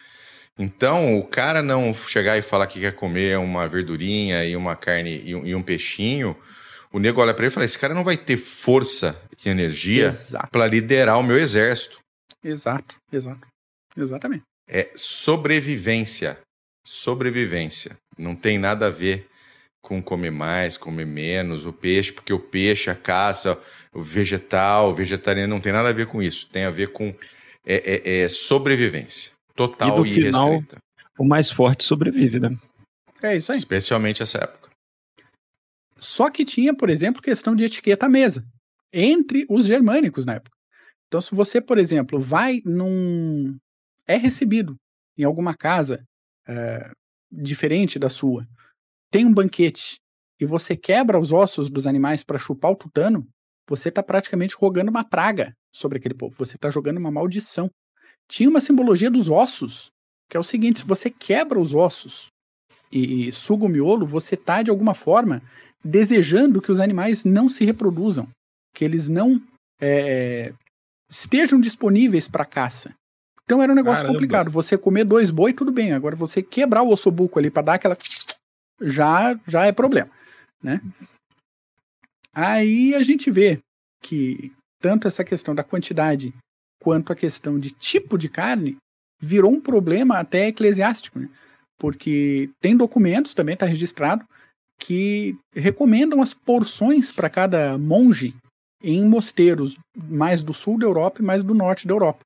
[0.58, 5.22] Então, o cara não chegar e falar que quer comer uma verdurinha e uma carne
[5.24, 6.34] e um, e um peixinho,
[6.96, 10.10] o nego olha para ele e fala: esse cara não vai ter força e energia
[10.50, 12.00] para liderar o meu exército.
[12.42, 13.46] Exato, exato.
[13.94, 14.42] Exatamente.
[14.68, 16.38] É sobrevivência.
[16.86, 17.96] Sobrevivência.
[18.16, 19.26] Não tem nada a ver
[19.82, 23.60] com comer mais, comer menos, o peixe, porque o peixe, a caça,
[23.92, 26.46] o vegetal, o vegetariano não tem nada a ver com isso.
[26.46, 27.14] Tem a ver com
[27.66, 27.74] é,
[28.08, 29.32] é, é sobrevivência.
[29.54, 30.78] Total E e, no final- irrestrita.
[31.18, 32.56] O mais forte sobrevive, né?
[33.22, 33.58] É isso aí.
[33.58, 34.65] Especialmente essa época.
[35.98, 38.44] Só que tinha, por exemplo, questão de etiqueta à mesa
[38.92, 40.56] entre os germânicos na época.
[41.06, 43.56] Então, se você, por exemplo, vai num.
[44.06, 44.76] é recebido
[45.16, 46.04] em alguma casa
[46.46, 46.90] eh,
[47.30, 48.46] diferente da sua,
[49.10, 49.96] tem um banquete
[50.40, 53.26] e você quebra os ossos dos animais para chupar o tutano,
[53.68, 56.34] você está praticamente rogando uma praga sobre aquele povo.
[56.38, 57.70] Você está jogando uma maldição.
[58.28, 59.90] Tinha uma simbologia dos ossos,
[60.28, 62.28] que é o seguinte: se você quebra os ossos
[62.92, 65.42] e, e suga o miolo, você está, de alguma forma,
[65.86, 68.28] desejando que os animais não se reproduzam,
[68.74, 69.40] que eles não
[69.80, 70.52] é,
[71.08, 72.92] estejam disponíveis para caça.
[73.44, 74.14] Então era um negócio Caramba.
[74.14, 74.50] complicado.
[74.50, 75.92] Você comer dois boi, tudo bem.
[75.92, 77.96] Agora você quebrar o ossobuco ali para dar aquela.
[78.80, 80.10] Já, já é problema,
[80.62, 80.80] né?
[82.34, 83.60] Aí a gente vê
[84.02, 86.34] que tanto essa questão da quantidade
[86.82, 88.76] quanto a questão de tipo de carne
[89.18, 91.30] virou um problema até eclesiástico, né?
[91.78, 94.26] Porque tem documentos, também está registrado,
[94.78, 98.34] que recomendam as porções para cada monge
[98.82, 102.20] em mosteiros mais do sul da Europa e mais do norte da Europa.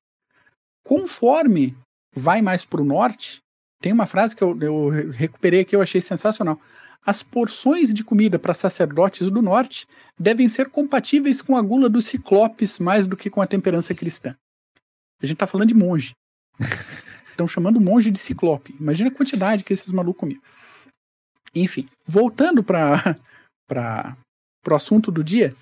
[0.83, 1.75] Conforme
[2.15, 3.39] vai mais para o norte,
[3.81, 6.59] tem uma frase que eu, eu recuperei que eu achei sensacional.
[7.03, 9.87] As porções de comida para sacerdotes do norte
[10.19, 14.35] devem ser compatíveis com a gula dos ciclopes mais do que com a temperança cristã.
[15.21, 16.11] A gente está falando de monge.
[17.31, 18.75] Estão chamando monge de ciclope.
[18.79, 20.41] Imagina a quantidade que esses malucos comiam.
[21.55, 23.17] Enfim, voltando para
[24.69, 25.53] o assunto do dia,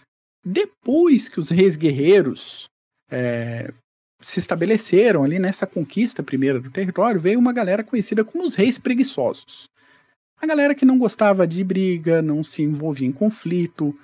[0.46, 2.66] depois que os reis guerreiros
[3.12, 3.74] é,
[4.22, 8.78] se estabeleceram ali nessa conquista primeira do território, veio uma galera conhecida como os reis
[8.78, 9.66] preguiçosos.
[10.42, 13.98] A galera que não gostava de briga, não se envolvia em conflito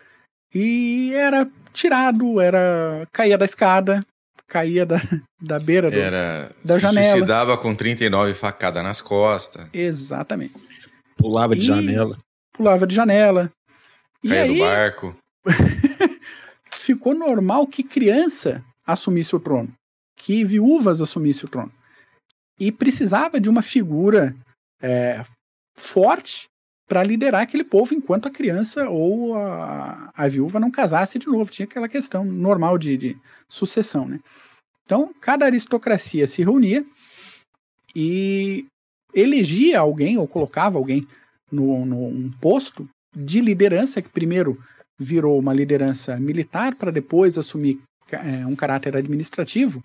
[0.53, 4.05] e era tirado, era caía da escada,
[4.47, 4.97] caía da,
[5.41, 5.97] da beira do.
[5.97, 7.09] Era, da se janela.
[7.09, 10.53] suicidava com 39 facadas nas costas, Exatamente.
[11.15, 12.17] Pulava de E- janela.
[12.53, 13.51] Pulava de janela.
[14.23, 15.15] E caía do aí barco.
[16.71, 19.73] ficou normal que criança assumisse o trono,
[20.15, 21.71] que viúvas assumissem o trono.
[22.59, 24.35] E precisava de uma figura
[24.81, 25.25] é,
[25.75, 26.47] forte
[26.87, 31.51] para liderar aquele povo enquanto a criança ou a, a viúva não casasse de novo.
[31.51, 33.17] Tinha aquela questão normal de, de
[33.49, 34.07] sucessão.
[34.07, 34.19] Né?
[34.83, 36.85] Então, cada aristocracia se reunia
[37.95, 38.65] e
[39.15, 41.07] elegia alguém ou colocava alguém
[41.51, 44.61] no um posto de liderança, que primeiro
[44.99, 47.79] virou uma liderança militar para depois assumir
[48.11, 49.81] é, um caráter administrativo.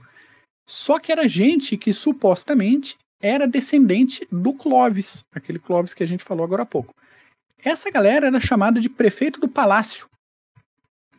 [0.69, 6.25] Só que era gente que supostamente era descendente do Clovis, aquele Clovis que a gente
[6.25, 6.95] falou agora há pouco.
[7.63, 10.09] Essa galera era chamada de prefeito do palácio.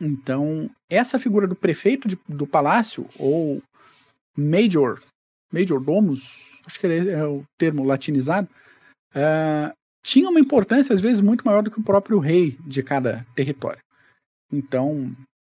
[0.00, 3.62] Então, essa figura do prefeito de- do palácio, ou
[4.36, 5.00] major,
[5.52, 8.48] major domus, acho que é o termo latinizado,
[9.14, 13.26] ah, tinha uma importância às vezes muito maior do que o próprio rei de cada
[13.34, 13.80] território.
[14.52, 15.14] Então,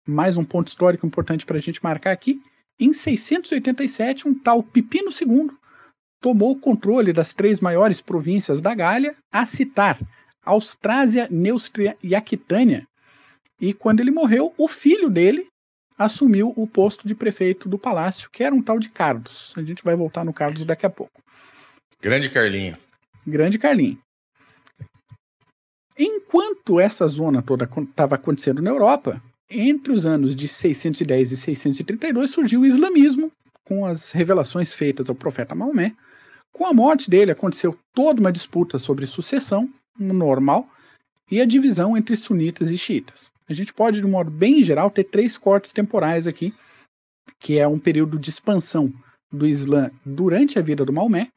[0.07, 2.43] mais um ponto histórico importante para a gente marcar aqui.
[2.79, 5.51] Em 687, um tal Pipino II
[6.21, 9.99] tomou o controle das três maiores províncias da Gália, a citar
[10.45, 12.87] Austrásia, Neustria e Aquitânia.
[13.61, 15.47] E quando ele morreu, o filho dele
[15.99, 19.53] assumiu o posto de prefeito do palácio, que era um tal de Carlos.
[19.57, 21.23] A gente vai voltar no Carlos daqui a pouco.
[22.01, 22.77] Grande Carlinho.
[23.27, 23.99] Grande Carlinho.
[25.99, 32.31] Enquanto essa zona toda estava acontecendo na Europa, entre os anos de 610 e 632
[32.31, 33.31] surgiu o islamismo,
[33.65, 35.95] com as revelações feitas ao profeta Maomé.
[36.51, 40.69] Com a morte dele, aconteceu toda uma disputa sobre sucessão, normal,
[41.33, 43.33] e a divisão entre sunitas e xiitas.
[43.49, 46.55] A gente pode, de um modo bem geral, ter três cortes temporais aqui,
[47.41, 48.93] que é um período de expansão
[49.33, 51.29] do Islã durante a vida do Maomé,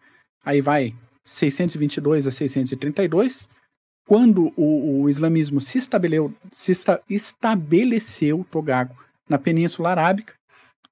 [0.43, 0.93] aí vai
[1.25, 3.49] 622 a 632,
[4.07, 8.95] quando o, o islamismo se, estabeleceu, se esta- estabeleceu, Togago,
[9.29, 10.33] na Península Arábica.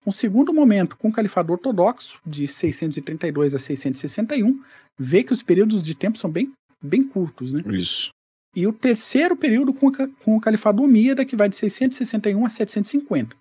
[0.05, 4.61] Um segundo momento com o Califado Ortodoxo, de 632 a 661,
[4.97, 7.63] vê que os períodos de tempo são bem, bem curtos, né?
[7.67, 8.09] Isso.
[8.55, 13.35] E o terceiro período com, com o Califado Omíada, que vai de 661 a 750.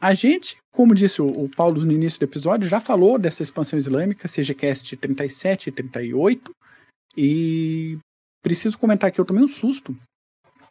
[0.00, 3.78] a gente, como disse o, o, Paulo no início do episódio, já falou dessa expansão
[3.78, 6.50] islâmica, CGCast 37 e 38,
[7.16, 7.98] e
[8.42, 9.96] preciso comentar que eu tomei um susto,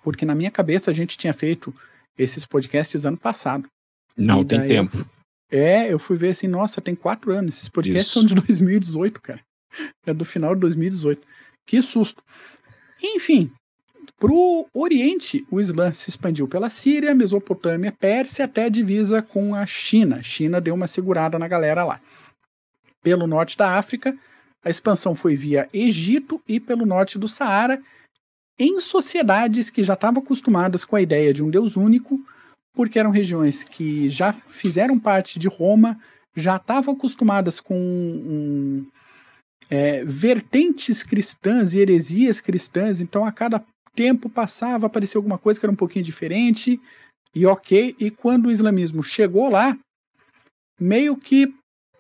[0.04, 1.74] porque na minha cabeça a gente tinha feito
[2.18, 3.68] esses podcasts ano passado.
[4.16, 4.98] Não, tem tempo.
[5.52, 8.20] Eu, é, eu fui ver assim, nossa, tem quatro anos, esses podcasts Isso.
[8.20, 9.42] são de 2018, cara.
[10.06, 11.22] É do final de 2018.
[11.68, 12.24] Que susto.
[13.02, 13.52] Enfim,
[14.20, 19.54] para o Oriente, o Islã se expandiu pela Síria, Mesopotâmia, Pérsia, até a divisa com
[19.54, 20.18] a China.
[20.18, 22.02] A China deu uma segurada na galera lá.
[23.04, 24.18] Pelo norte da África,
[24.64, 27.82] a expansão foi via Egito e pelo norte do Saara,
[28.60, 32.20] em sociedades que já estavam acostumadas com a ideia de um Deus único,
[32.74, 36.00] porque eram regiões que já fizeram parte de Roma,
[36.36, 38.86] já estavam acostumadas com um,
[39.70, 43.64] é, vertentes cristãs e heresias cristãs, então a cada
[43.96, 46.80] tempo passava, aparecia alguma coisa que era um pouquinho diferente,
[47.34, 47.96] e ok.
[48.00, 49.78] E quando o islamismo chegou lá,
[50.80, 51.54] meio que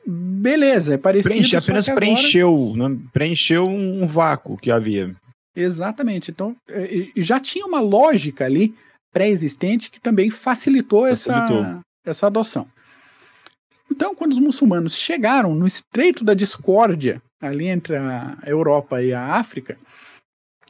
[0.06, 1.34] beleza, é parecido.
[1.34, 2.06] Preenche, apenas agora...
[2.06, 2.98] preencheu, né?
[3.12, 5.16] preencheu um vácuo que havia.
[5.56, 6.32] Exatamente.
[6.32, 8.74] Então, é, já tinha uma lógica ali
[9.12, 11.60] pré-existente que também facilitou, facilitou.
[11.60, 12.68] Essa, essa adoção.
[13.92, 19.36] Então, quando os muçulmanos chegaram no estreito da discórdia, ali entre a Europa e a
[19.36, 19.78] África,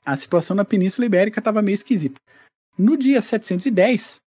[0.05, 2.19] a situação na Península Ibérica estava meio esquisita.
[2.77, 4.19] No dia 710, uh,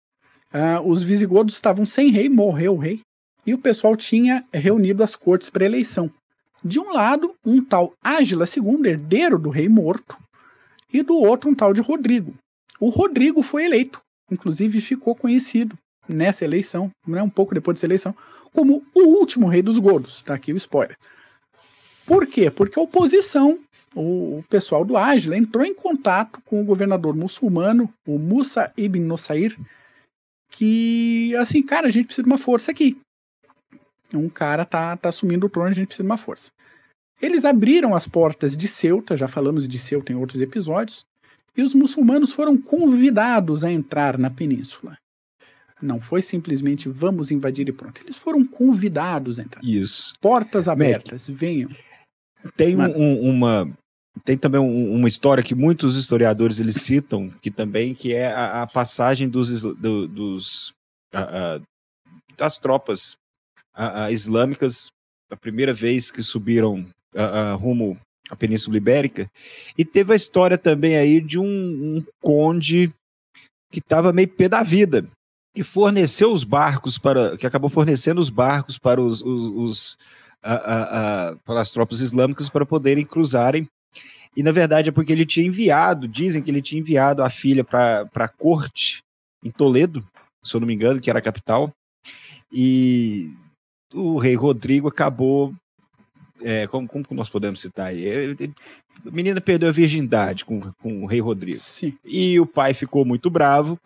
[0.51, 2.99] ah, os visigodos estavam sem rei, morreu o rei,
[3.45, 6.11] e o pessoal tinha reunido as cortes para eleição.
[6.63, 10.17] De um lado, um tal Ágila II, herdeiro do rei morto,
[10.91, 12.33] e do outro, um tal de Rodrigo.
[12.79, 18.15] O Rodrigo foi eleito, inclusive ficou conhecido nessa eleição, né, um pouco depois dessa eleição,
[18.51, 20.21] como o último rei dos godos.
[20.23, 20.97] Tá aqui o spoiler.
[22.09, 22.49] Por quê?
[22.49, 23.59] Porque a oposição
[23.95, 29.57] o, pessoal do Ágila entrou em contato com o governador muçulmano, o Musa ibn Nosair,
[30.51, 32.97] que, assim, cara, a gente precisa de uma força aqui.
[34.13, 36.49] Um cara tá, tá assumindo o trono, a gente precisa de uma força.
[37.21, 41.05] Eles abriram as portas de Ceuta, já falamos de Ceuta em outros episódios,
[41.55, 44.97] e os muçulmanos foram convidados a entrar na península.
[45.81, 48.01] Não foi simplesmente vamos invadir e pronto.
[48.01, 49.63] Eles foram convidados a entrar.
[49.63, 50.13] Isso.
[50.19, 51.69] Portas abertas, Mac, venham.
[52.55, 53.69] Tem um, uma
[54.25, 58.63] tem também um, uma história que muitos historiadores eles citam que também que é a,
[58.63, 60.73] a passagem dos, do, dos
[61.13, 61.61] a, a,
[62.37, 63.17] das tropas
[64.11, 64.91] islâmicas
[65.31, 66.85] a primeira vez que subiram
[67.57, 67.97] rumo
[68.29, 69.29] à Península Ibérica.
[69.77, 72.91] E teve a história também aí de um, um conde
[73.71, 75.07] que estava meio pé da vida
[75.55, 79.97] que forneceu os barcos para que acabou fornecendo os barcos para os, os, os
[80.41, 83.67] a, a, a, para as tropas islâmicas para poderem cruzarem.
[84.35, 87.63] E na verdade é porque ele tinha enviado, dizem que ele tinha enviado a filha
[87.63, 89.03] para a corte
[89.43, 90.05] em Toledo,
[90.43, 91.73] se eu não me engano, que era a capital.
[92.51, 93.31] E
[93.93, 95.53] o rei Rodrigo acabou.
[96.41, 98.35] É, como, como nós podemos citar aí?
[99.05, 101.57] A menina perdeu a virgindade com, com o rei Rodrigo.
[101.57, 101.97] Sim.
[102.05, 103.77] E o pai ficou muito bravo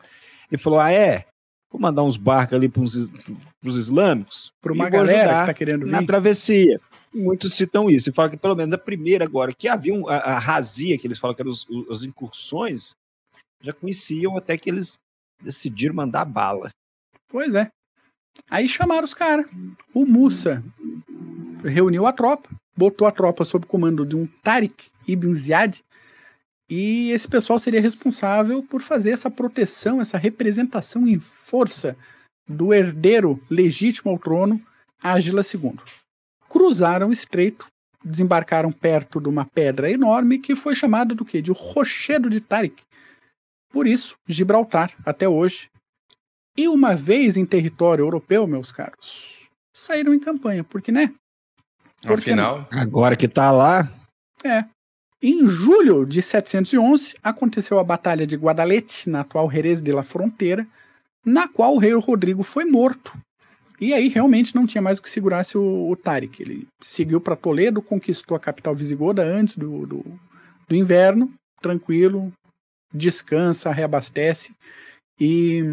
[0.52, 1.26] e falou: Ah, é?
[1.74, 4.54] Vou mandar uns barcos ali para os islâmicos.
[4.62, 5.92] Para uma galera que tá querendo vir.
[5.92, 6.80] Na travessia.
[7.12, 10.18] Muitos citam isso e falam que pelo menos a primeira agora, que havia um, a,
[10.18, 12.94] a razia, que eles falam que eram os, as incursões,
[13.60, 15.00] já conheciam até que eles
[15.42, 16.70] decidiram mandar bala.
[17.28, 17.70] Pois é.
[18.52, 19.48] Aí chamaram os caras.
[19.96, 20.64] O Musa
[21.64, 25.84] reuniu a tropa, botou a tropa sob comando de um Tariq ibn Ziyad,
[26.70, 31.98] e esse pessoal seria responsável por fazer essa proteção, essa representação em força
[32.48, 34.62] do herdeiro legítimo ao trono,
[35.02, 35.78] Ágila II.
[36.50, 37.68] Cruzaram o estreito,
[38.04, 41.42] desembarcaram perto de uma pedra enorme que foi chamada do quê?
[41.42, 42.84] De Rochedo de Tarik.
[43.72, 45.70] Por isso, Gibraltar, até hoje.
[46.56, 51.14] E uma vez em território europeu, meus caros, saíram em campanha, porque, né?
[52.04, 53.92] Por Afinal, agora que tá lá.
[54.44, 54.66] É,
[55.32, 60.68] em julho de 711, aconteceu a Batalha de Guadalete, na atual Jerez de la Fronteira,
[61.26, 63.18] na qual o rei Rodrigo foi morto.
[63.80, 66.42] E aí realmente não tinha mais o que segurasse o, o Tariq.
[66.42, 70.06] Ele seguiu para Toledo, conquistou a capital visigoda antes do, do,
[70.68, 72.32] do inverno, tranquilo,
[72.94, 74.54] descansa, reabastece.
[75.20, 75.64] E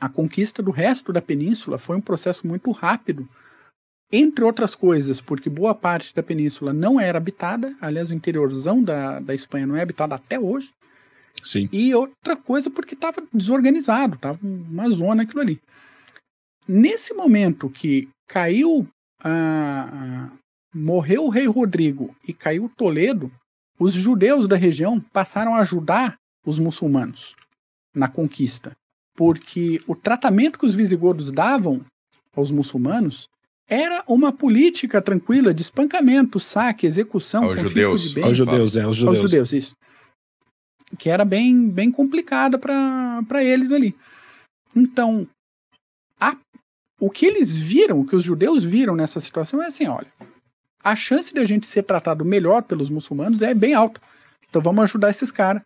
[0.00, 3.28] a conquista do resto da península foi um processo muito rápido,
[4.10, 9.20] entre outras coisas, porque boa parte da península não era habitada, aliás, o interiorzão da,
[9.20, 10.70] da Espanha não é habitado até hoje.
[11.42, 11.68] Sim.
[11.72, 15.60] E outra coisa porque estava desorganizado, estava uma zona aquilo ali.
[16.66, 18.86] Nesse momento que caiu,
[19.22, 20.30] a,
[20.74, 23.30] morreu o rei Rodrigo e caiu Toledo,
[23.78, 27.36] os judeus da região passaram a ajudar os muçulmanos
[27.94, 28.76] na conquista.
[29.18, 31.84] porque o tratamento que os visigodos davam
[32.36, 33.26] aos muçulmanos
[33.68, 38.02] era uma política tranquila de espancamento, saque, execução, Aos confisco judeus.
[38.08, 38.24] de bens.
[38.26, 39.18] Aos judeus, é, aos judeus.
[39.18, 39.72] Aos judeus, isso.
[40.98, 43.94] Que era bem, bem complicada para eles ali.
[44.74, 45.28] Então,
[46.18, 46.36] a-
[46.98, 50.06] o que eles viram, o que os judeus viram nessa situação é assim: olha,
[50.82, 54.00] a chance de a gente ser tratado melhor pelos muçulmanos é bem alta.
[54.48, 55.62] Então vamos ajudar esses caras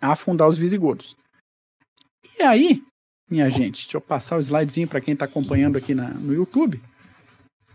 [0.00, 1.16] a afundar os visigodos.
[2.38, 2.82] E aí,
[3.30, 6.82] minha gente, deixa eu passar o slidezinho para quem está acompanhando aqui na- no YouTube.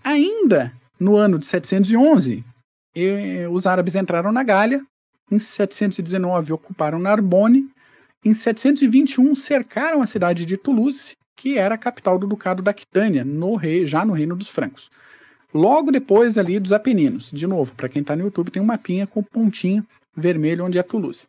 [0.04, 2.44] Ainda no ano de 711,
[2.96, 4.84] eh, os árabes entraram na Gália.
[5.32, 7.70] Em 719, ocuparam Narbonne.
[8.24, 13.24] Em 721, cercaram a cidade de Toulouse, que era a capital do Ducado da Aquitânia,
[13.24, 14.90] no rei, já no Reino dos Francos.
[15.54, 17.32] Logo depois ali dos Apeninos.
[17.32, 19.86] De novo, para quem está no YouTube, tem um mapinha com pontinho
[20.16, 21.28] vermelho onde é Toulouse.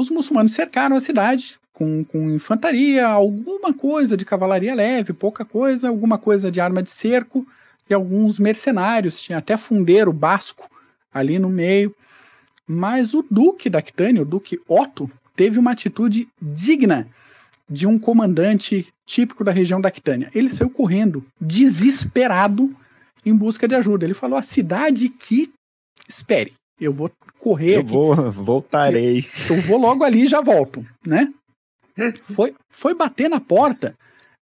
[0.00, 5.90] Os muçulmanos cercaram a cidade com, com infantaria, alguma coisa de cavalaria leve, pouca coisa,
[5.90, 7.46] alguma coisa de arma de cerco
[7.86, 9.20] e alguns mercenários.
[9.20, 10.70] Tinha até fundeiro basco
[11.12, 11.94] ali no meio.
[12.66, 17.06] Mas o duque da Aquitânia, o duque Otto, teve uma atitude digna
[17.68, 20.30] de um comandante típico da região da Aquitânia.
[20.34, 22.74] Ele saiu correndo, desesperado,
[23.22, 24.06] em busca de ajuda.
[24.06, 25.52] Ele falou: a cidade que.
[26.08, 27.90] Espere, eu vou correr Eu aqui.
[27.90, 29.28] vou, voltarei.
[29.48, 31.32] Eu vou logo ali e já volto, né?
[32.22, 33.94] Foi, foi bater na porta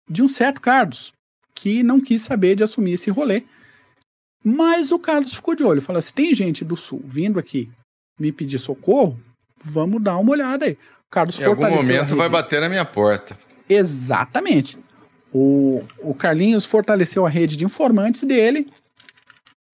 [0.08, 1.12] de um certo Carlos,
[1.56, 3.44] que não quis saber de assumir esse rolê.
[4.44, 7.68] Mas o Carlos ficou de olho, falou: se tem gente do sul vindo aqui
[8.20, 9.20] me pedir socorro,
[9.64, 10.74] vamos dar uma olhada aí.
[10.74, 13.38] O Carlos Em algum momento vai bater na minha porta.
[13.68, 14.78] Exatamente.
[15.34, 18.68] O, o Carlinhos fortaleceu a rede de informantes dele,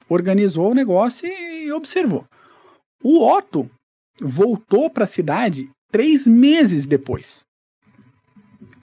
[0.07, 2.24] organizou o negócio e observou.
[3.04, 3.70] O Otto
[4.22, 7.45] voltou para a cidade três meses depois.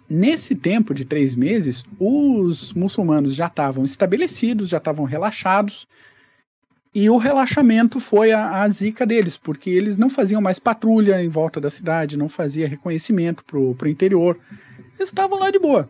[0.09, 5.87] Nesse tempo de três meses, os muçulmanos já estavam estabelecidos, já estavam relaxados,
[6.93, 11.29] e o relaxamento foi a, a zica deles, porque eles não faziam mais patrulha em
[11.29, 14.37] volta da cidade, não fazia reconhecimento pro, pro interior.
[14.97, 15.89] Eles estavam lá de boa.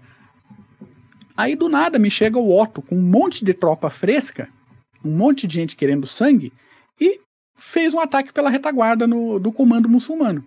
[1.35, 4.49] Aí do nada me chega o Otto com um monte de tropa fresca,
[5.03, 6.53] um monte de gente querendo sangue,
[7.61, 10.45] fez um ataque pela retaguarda no, do comando muçulmano.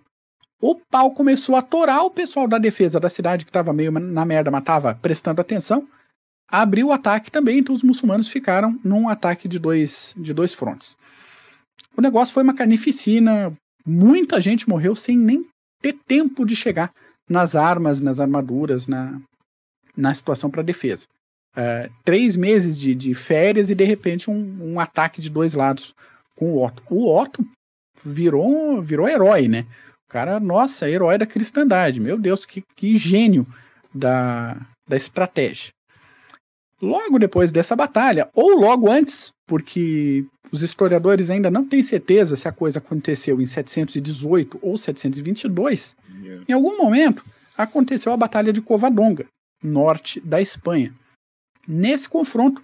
[0.59, 4.26] O pau começou a torar o pessoal da defesa da cidade, que estava meio na
[4.26, 5.88] merda, mas estava prestando atenção.
[6.49, 10.97] Abriu o ataque também, então os muçulmanos ficaram num ataque de dois, de dois frontes.
[11.95, 13.53] O negócio foi uma carnificina,
[13.86, 15.45] muita gente morreu sem nem
[15.82, 16.91] ter tempo de chegar
[17.30, 19.20] nas armas, nas armaduras, na,
[19.95, 21.07] na situação para defesa.
[21.55, 25.93] Uh, três meses de, de, férias e de repente um, um, ataque de dois lados
[26.36, 26.84] com o Otto.
[26.89, 27.45] O Otto
[28.03, 29.65] virou, virou herói, né?
[30.07, 31.99] O cara, nossa, herói da cristandade.
[31.99, 33.47] Meu Deus, que, que gênio
[33.93, 34.57] da,
[34.88, 35.71] da estratégia.
[36.81, 42.47] Logo depois dessa batalha, ou logo antes, porque os historiadores ainda não têm certeza se
[42.47, 46.43] a coisa aconteceu em 718 ou 722, yeah.
[46.47, 47.23] em algum momento
[47.57, 49.25] aconteceu a Batalha de Covadonga,
[49.63, 50.93] norte da Espanha.
[51.65, 52.61] Nesse confronto,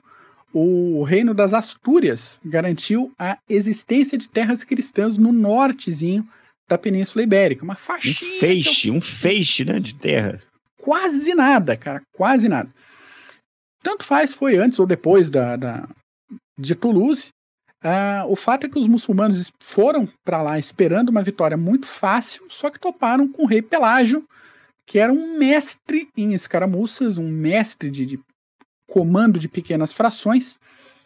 [0.53, 6.27] o reino das Astúrias garantiu a existência de terras cristãs no nortezinho
[6.67, 7.63] da Península Ibérica.
[7.63, 8.37] Uma faixinha.
[8.37, 10.41] Um feixe, um feixe né, de terra.
[10.77, 12.69] Quase nada, cara, quase nada.
[13.81, 15.87] Tanto faz foi antes ou depois da, da
[16.57, 17.29] de Toulouse.
[17.83, 22.45] Uh, o fato é que os muçulmanos foram para lá esperando uma vitória muito fácil,
[22.49, 24.27] só que toparam com o rei Pelágio,
[24.85, 28.19] que era um mestre em escaramuças, um mestre de, de
[28.89, 30.59] comando de pequenas frações,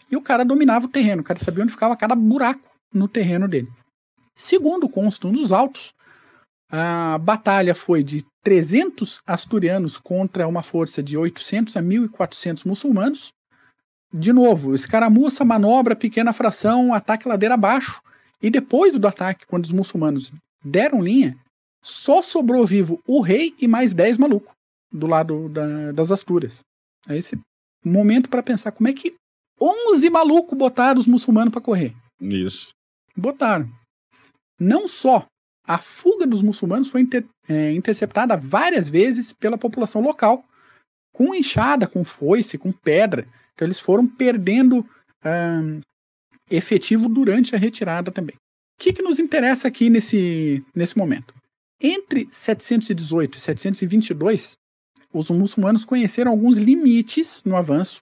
[0.09, 3.47] e o cara dominava o terreno, o cara sabia onde ficava cada buraco no terreno
[3.47, 3.69] dele.
[4.35, 5.93] Segundo constam dos autos,
[6.71, 13.31] a batalha foi de 300 asturianos contra uma força de 800 a 1.400 muçulmanos.
[14.11, 18.01] De novo, escaramuça, manobra, pequena fração, ataque ladeira abaixo.
[18.41, 20.31] E depois do ataque, quando os muçulmanos
[20.63, 21.37] deram linha,
[21.81, 24.53] só sobrou vivo o rei e mais 10 malucos
[24.91, 26.63] do lado da, das Astúrias.
[27.07, 27.39] É esse
[27.83, 29.15] momento para pensar como é que
[29.61, 31.93] 11 malucos botaram os muçulmanos para correr.
[32.19, 32.69] Isso.
[33.15, 33.69] Botaram.
[34.59, 35.25] Não só
[35.65, 40.43] a fuga dos muçulmanos foi inter, é, interceptada várias vezes pela população local,
[41.13, 43.27] com enxada, com foice, com pedra.
[43.53, 44.85] Então eles foram perdendo
[45.23, 45.79] um,
[46.49, 48.35] efetivo durante a retirada também.
[48.35, 51.33] O que, que nos interessa aqui nesse, nesse momento?
[51.79, 54.57] Entre 718 e 722,
[55.13, 58.01] os muçulmanos conheceram alguns limites no avanço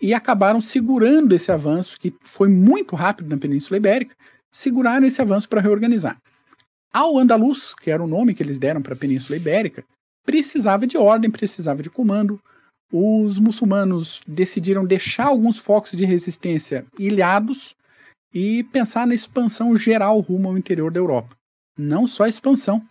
[0.00, 4.16] e acabaram segurando esse avanço, que foi muito rápido na Península Ibérica,
[4.50, 6.18] seguraram esse avanço para reorganizar.
[6.92, 9.84] Al-Andalus, que era o nome que eles deram para a Península Ibérica,
[10.26, 12.40] precisava de ordem, precisava de comando.
[12.92, 17.74] Os muçulmanos decidiram deixar alguns focos de resistência ilhados
[18.34, 21.36] e pensar na expansão geral rumo ao interior da Europa.
[21.78, 22.82] Não só expansão,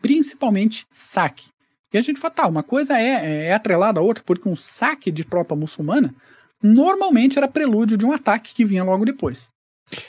[0.00, 1.46] principalmente saque.
[1.92, 5.10] E a gente fala, tá, uma coisa é, é atrelada à outra, porque um saque
[5.10, 6.14] de tropa muçulmana
[6.62, 9.50] normalmente era prelúdio de um ataque que vinha logo depois.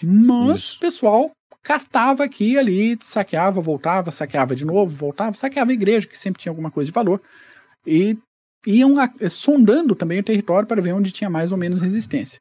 [0.01, 1.31] Mas o pessoal
[1.63, 6.41] castava aqui e ali, saqueava, voltava, saqueava de novo, voltava, saqueava a igreja, que sempre
[6.41, 7.21] tinha alguma coisa de valor,
[7.87, 8.17] e
[8.67, 12.39] iam a, sondando também o território para ver onde tinha mais ou menos resistência.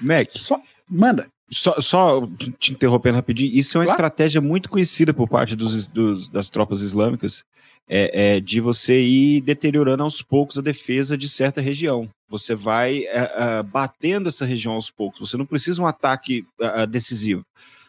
[0.00, 1.28] Mac, Só, manda.
[1.50, 2.26] só, só
[2.58, 3.96] te interrompendo rapidinho, isso é uma Claro.
[3.96, 7.44] estratégia muito conhecida por parte dos, dos- das tropas islâmicas,
[7.88, 12.08] é, é de você ir deteriorando aos poucos a defesa de certa região.
[12.28, 15.28] Você vai é, é, batendo essa região aos poucos.
[15.30, 17.42] Você não precisa um ataque é, é, decisivo.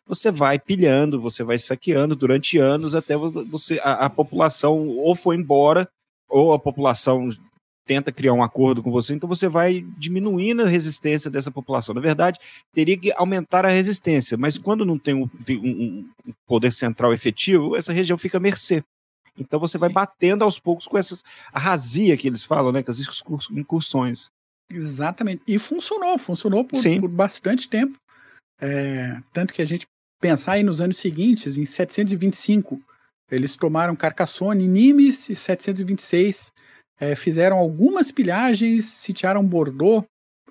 [0.06, 5.16] Você vai pilhando, você vai saqueando durante anos até vo- você a, a população ou
[5.16, 5.88] foi embora
[6.30, 7.30] ou a população
[7.86, 11.94] tenta criar um acordo com você, então você vai diminuindo a resistência dessa população.
[11.94, 12.40] Na verdade,
[12.74, 17.76] teria que aumentar a resistência, mas quando não tem um, um- um poder central efetivo,
[17.76, 18.84] essa região fica à mercê.
[19.38, 19.94] Então você vai Sim.
[19.94, 23.00] batendo aos poucos com essas a razia que eles falam, né, com as
[23.52, 24.30] incursões.
[24.70, 25.42] Exatamente.
[25.48, 27.98] E funcionou, funcionou por, por bastante tempo.
[28.62, 29.86] É, tanto que a gente
[30.22, 32.82] pensar aí nos anos seguintes, em 725,
[33.30, 36.54] eles tomaram Carcassonne Nimes, e 726
[37.00, 40.06] é, fizeram algumas pilhagens, sitiaram Bordeaux.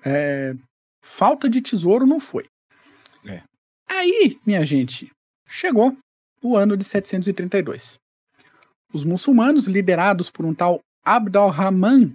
[0.05, 0.55] é,
[1.03, 2.45] falta de tesouro não foi.
[3.25, 3.41] É.
[3.89, 5.11] Aí, minha gente,
[5.47, 5.97] chegou
[6.41, 7.97] o ano de 732.
[8.93, 12.13] Os muçulmanos, liderados por um tal Abd al-Rahman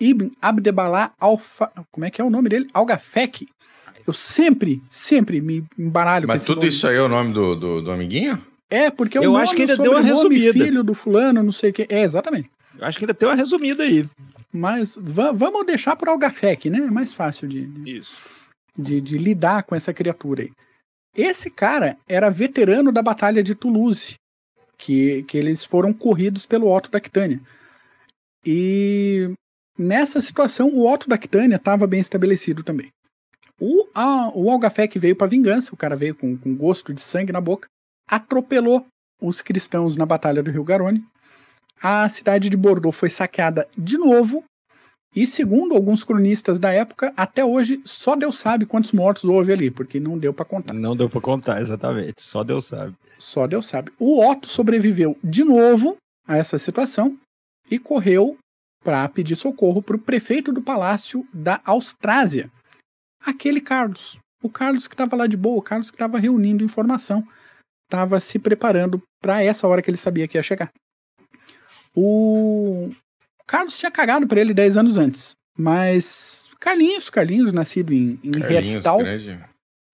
[0.00, 1.70] Ibn Abdebalá Alfa.
[1.90, 2.68] Como é que é o nome dele?
[2.72, 3.48] Algafek.
[4.06, 6.68] Eu sempre, sempre me embaralho com Mas esse tudo nome.
[6.68, 8.40] isso aí é o nome do, do, do amiguinho?
[8.70, 10.52] É, porque é o Eu nome, acho que ainda o deu uma resumida.
[10.52, 11.86] filho do fulano, não sei o quê.
[11.90, 12.50] É, exatamente.
[12.78, 14.06] Eu acho que ainda tem uma resumida aí.
[14.52, 16.78] Mas va- vamos deixar por Algafek, né?
[16.78, 18.14] É mais fácil de, de, Isso.
[18.78, 20.50] de- de lidar com essa criatura aí.
[21.16, 24.14] Esse cara era veterano da Batalha de Toulouse,
[24.78, 27.40] que, que eles foram corridos pelo Otto da Quitânia.
[28.46, 29.30] E
[29.76, 32.90] nessa situação, o Otto da Quitânia estava bem estabelecido também.
[33.60, 37.32] O, a, o Algafek veio para vingança, o cara veio com, com gosto de sangue
[37.32, 37.68] na boca,
[38.08, 38.86] atropelou
[39.20, 41.04] os cristãos na Batalha do Rio Garonne.
[41.82, 44.44] A cidade de Bordeaux foi saqueada de novo.
[45.14, 49.70] E segundo alguns cronistas da época, até hoje só Deus sabe quantos mortos houve ali,
[49.70, 50.74] porque não deu para contar.
[50.74, 52.14] Não deu pra contar, exatamente.
[52.18, 52.94] Só Deus sabe.
[53.18, 53.90] Só Deus sabe.
[53.98, 55.96] O Otto sobreviveu de novo
[56.26, 57.18] a essa situação
[57.70, 58.36] e correu
[58.84, 62.50] para pedir socorro para o prefeito do palácio da Austrásia,
[63.20, 64.18] aquele Carlos.
[64.42, 67.26] O Carlos que estava lá de boa, o Carlos que estava reunindo informação,
[67.86, 70.70] estava se preparando para essa hora que ele sabia que ia chegar.
[71.94, 72.90] O
[73.48, 78.74] Carlos tinha cagado para ele 10 anos antes, mas Carlinhos, Carlinhos, nascido em, em Carlinhos,
[78.74, 79.00] Herstal,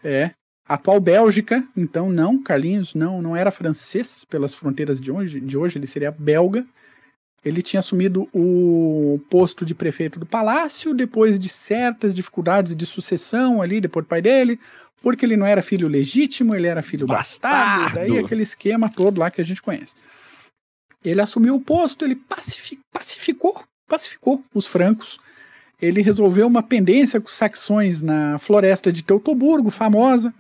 [0.02, 0.32] é.
[0.68, 5.78] Atual Bélgica, então não, Carlinhos não, não era francês pelas fronteiras de hoje, de hoje
[5.78, 6.66] ele seria belga.
[7.44, 13.61] Ele tinha assumido o posto de prefeito do palácio depois de certas dificuldades de sucessão
[13.61, 14.59] ali, depois do pai dele,
[15.02, 18.11] porque ele não era filho legítimo, ele era filho bastardo, Bastardo.
[18.14, 19.94] daí aquele esquema todo lá que a gente conhece.
[21.05, 25.18] Ele assumiu o posto, ele pacifi- pacificou, pacificou os francos.
[25.80, 30.32] Ele resolveu uma pendência com os saxões na floresta de Teutoburgo, famosa.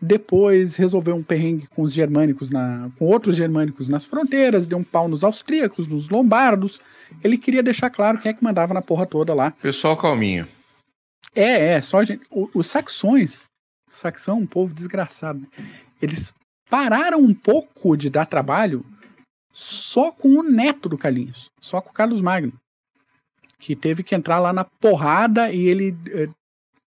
[0.00, 4.84] Depois resolveu um perrengue com os germânicos, na, com outros germânicos nas fronteiras, deu um
[4.84, 6.80] pau nos austríacos, nos lombardos.
[7.24, 9.50] Ele queria deixar claro quem é que mandava na porra toda lá.
[9.50, 10.46] Pessoal calminho.
[11.34, 12.22] É, é, só gente.
[12.30, 13.44] o- os saxões,
[13.88, 15.46] saxão, um povo desgraçado, né?
[16.00, 16.32] eles
[16.70, 18.84] pararam um pouco de dar trabalho
[19.60, 22.52] só com o neto do Carlinhos, só com o Carlos Magno,
[23.58, 25.96] que teve que entrar lá na porrada e ele.
[26.12, 26.28] eh,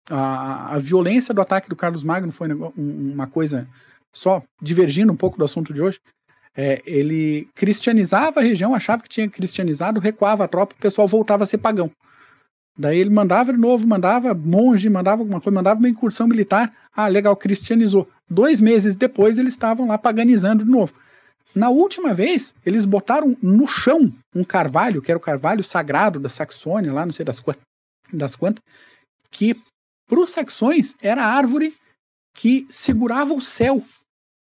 [0.09, 3.67] A, a violência do ataque do Carlos Magno foi um um- uma coisa
[4.15, 5.99] só divergindo um pouco do assunto de hoje.
[6.55, 11.43] É, ele cristianizava a região, achava que tinha cristianizado, recuava a tropa, o pessoal voltava
[11.43, 11.91] a ser pagão.
[12.77, 16.71] Daí ele mandava de novo, mandava monge, mandava alguma coisa, mandava uma incursão militar.
[16.95, 18.07] Ah, legal, cristianizou.
[18.29, 20.93] Dois meses depois eles estavam lá paganizando de novo.
[21.57, 26.29] Na última vez, eles botaram no chão um carvalho, que era o carvalho sagrado da
[26.29, 27.59] Saxônia, lá não sei das, quant-
[28.13, 28.63] das quantas,
[29.31, 29.55] que
[30.07, 31.75] para os saxões era a árvore
[32.35, 33.83] que segurava o céu.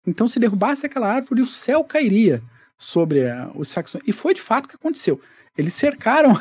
[0.05, 2.43] Então, se derrubasse aquela árvore, o céu cairia
[2.77, 4.03] sobre ah, os saxões.
[4.05, 5.19] E foi de fato o que aconteceu.
[5.57, 6.33] Eles cercaram,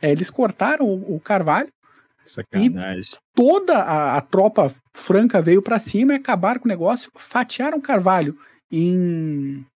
[0.00, 1.68] é, eles cortaram o, o carvalho,
[2.24, 3.12] Sacanagem.
[3.34, 7.82] toda a, a tropa franca veio para cima e acabaram com o negócio, fatiaram o
[7.82, 8.38] carvalho
[8.70, 9.66] em,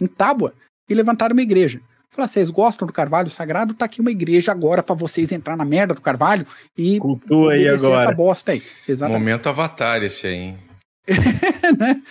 [0.00, 0.54] em tábua
[0.88, 1.80] e levantaram uma igreja.
[2.10, 3.74] Falar, vocês gostam do carvalho sagrado?
[3.74, 7.68] Tá aqui uma igreja agora para vocês entrar na merda do carvalho e Cultua aí
[7.68, 8.02] agora.
[8.02, 8.62] essa bosta aí.
[8.88, 9.18] Exatamente.
[9.18, 10.58] Momento avatar esse aí, hein?
[11.78, 12.02] né?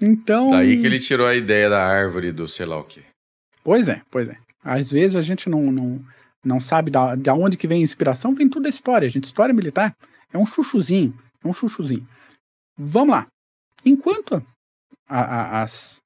[0.00, 0.50] Então.
[0.50, 3.02] Daí que ele tirou a ideia da árvore do sei lá o quê.
[3.62, 4.36] Pois é, pois é.
[4.64, 6.04] Às vezes a gente não, não,
[6.44, 9.24] não sabe da, da onde que vem a inspiração, vem tudo da história, gente.
[9.24, 9.94] História militar
[10.32, 11.14] é um chuchuzinho,
[11.44, 12.06] é um chuchuzinho.
[12.76, 13.26] Vamos lá.
[13.84, 14.44] Enquanto
[15.08, 16.02] a, a, as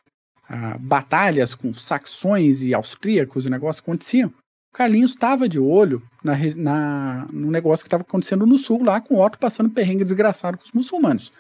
[0.51, 4.33] a, batalhas com saxões e austríacos, o negócio aconteciam,
[4.73, 9.15] Carlinhos estava de olho na, na, no negócio que estava acontecendo no sul, lá com
[9.15, 11.33] o Otto passando perrengue desgraçado com os muçulmanos.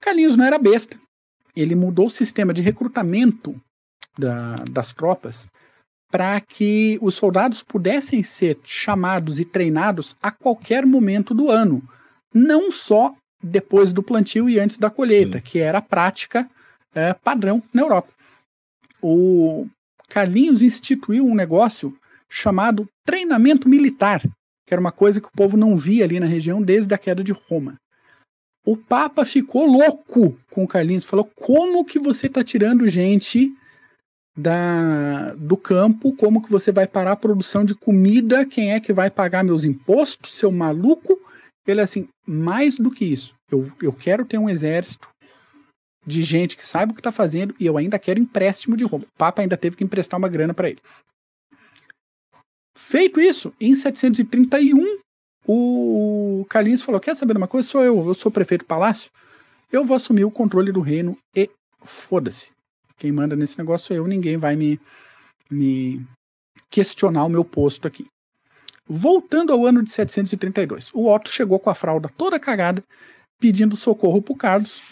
[0.00, 0.98] Carlinhos não era besta.
[1.54, 3.58] Ele mudou o sistema de recrutamento
[4.18, 5.48] da, das tropas
[6.10, 11.82] para que os soldados pudessem ser chamados e treinados a qualquer momento do ano,
[12.32, 15.44] não só depois do plantio e antes da colheita, Sim.
[15.44, 16.48] que era a prática
[16.94, 18.13] é, padrão na Europa.
[19.06, 19.66] O
[20.08, 21.94] Carlinhos instituiu um negócio
[22.26, 24.22] chamado treinamento militar,
[24.66, 27.22] que era uma coisa que o povo não via ali na região desde a queda
[27.22, 27.76] de Roma.
[28.66, 33.52] O Papa ficou louco com o Carlinhos, falou: como que você está tirando gente
[34.34, 36.16] da, do campo?
[36.16, 38.46] Como que você vai parar a produção de comida?
[38.46, 41.20] Quem é que vai pagar meus impostos, seu maluco?
[41.66, 45.08] Ele assim, mais do que isso, eu, eu quero ter um exército
[46.06, 49.04] de gente que saiba o que está fazendo e eu ainda quero empréstimo de Roma.
[49.04, 50.80] O Papa ainda teve que emprestar uma grana para ele.
[52.76, 54.98] Feito isso, em 731,
[55.46, 57.68] o Carlinhos falou: Quer saber uma coisa?
[57.68, 59.10] Sou eu, eu sou prefeito palácio,
[59.72, 61.48] eu vou assumir o controle do reino e
[61.82, 62.52] foda-se.
[62.96, 64.80] Quem manda nesse negócio sou eu, ninguém vai me,
[65.50, 66.04] me
[66.70, 68.06] questionar o meu posto aqui.
[68.86, 72.82] Voltando ao ano de 732, o Otto chegou com a fralda toda cagada,
[73.40, 74.82] pedindo socorro para Carlos,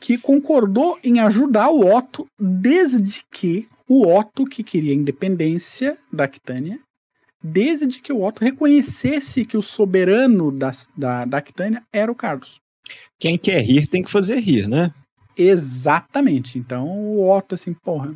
[0.00, 6.24] que concordou em ajudar o Otto desde que o Otto, que queria a independência da
[6.24, 6.78] Aquitânia,
[7.42, 12.60] desde que o Otto reconhecesse que o soberano da, da, da Aquitânia era o Carlos.
[13.18, 14.92] Quem quer rir tem que fazer rir, né?
[15.36, 16.58] Exatamente.
[16.58, 18.14] Então o Otto, assim, porra,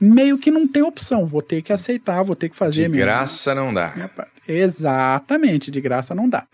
[0.00, 1.26] meio que não tem opção.
[1.26, 2.82] Vou ter que aceitar, vou ter que fazer.
[2.82, 3.04] De mesmo.
[3.04, 4.10] graça não dá.
[4.46, 6.46] Exatamente, de graça não dá.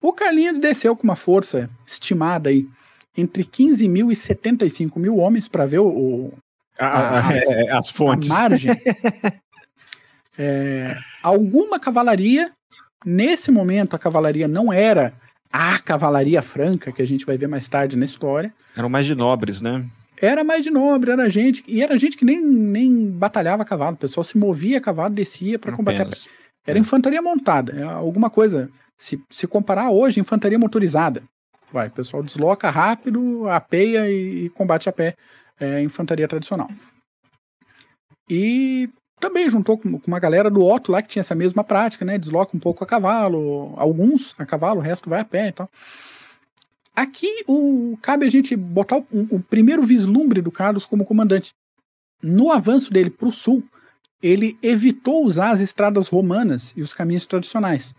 [0.00, 2.68] O Carlinhos desceu com uma força estimada aí
[3.18, 6.32] entre 15 mil e 75 mil homens para ver o, o
[6.78, 8.30] ah, a, é, as fontes.
[8.30, 8.70] A margem.
[10.38, 12.50] é, alguma cavalaria,
[13.04, 15.12] nesse momento a cavalaria não era
[15.52, 18.54] a cavalaria franca que a gente vai ver mais tarde na história.
[18.76, 19.84] Eram mais de nobres, né?
[20.20, 23.94] Era mais de nobre, era gente, e era gente que nem, nem batalhava a cavalo,
[23.94, 26.02] o pessoal se movia a cavalo, descia para combater.
[26.02, 26.28] Apenas.
[26.66, 31.22] Era infantaria montada, é alguma coisa, se, se comparar hoje, infantaria motorizada.
[31.72, 35.14] Vai, o pessoal desloca rápido, apeia e, e combate a pé,
[35.60, 36.68] é, infantaria tradicional.
[38.28, 38.88] E
[39.20, 42.18] também juntou com, com, uma galera do Otto lá que tinha essa mesma prática, né?
[42.18, 45.68] Desloca um pouco a cavalo, alguns a cavalo, o resto vai a pé e tal.
[46.94, 51.52] Aqui o, cabe a gente botar o, o primeiro vislumbre do Carlos como comandante.
[52.22, 53.62] No avanço dele para o sul,
[54.22, 57.94] ele evitou usar as estradas romanas e os caminhos tradicionais.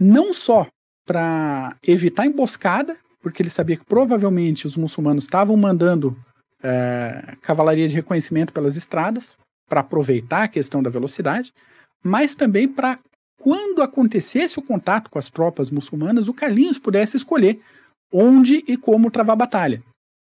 [0.00, 0.66] Não só
[1.06, 6.16] para evitar emboscada, porque ele sabia que provavelmente os muçulmanos estavam mandando
[6.62, 9.38] é, cavalaria de reconhecimento pelas estradas,
[9.68, 11.52] para aproveitar a questão da velocidade,
[12.02, 12.96] mas também para,
[13.40, 17.60] quando acontecesse o contato com as tropas muçulmanas, o Carlinhos pudesse escolher
[18.12, 19.82] onde e como travar a batalha.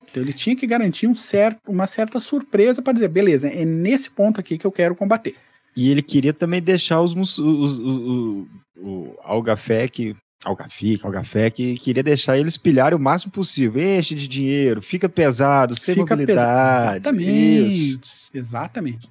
[0.09, 4.09] Então ele tinha que garantir um certo, uma certa surpresa para dizer, beleza, é nesse
[4.09, 5.35] ponto aqui que eu quero combater.
[5.75, 8.47] E ele queria também deixar os, os, os, o,
[8.77, 10.15] o Algafé, que
[10.45, 13.81] Algafica, Algafé, que queria deixar eles pilharem o máximo possível.
[13.81, 16.97] Enche de dinheiro, fica pesado, sem fica mobilidade.
[16.97, 17.65] Exatamente.
[17.65, 18.29] Isso.
[18.33, 19.09] Exatamente.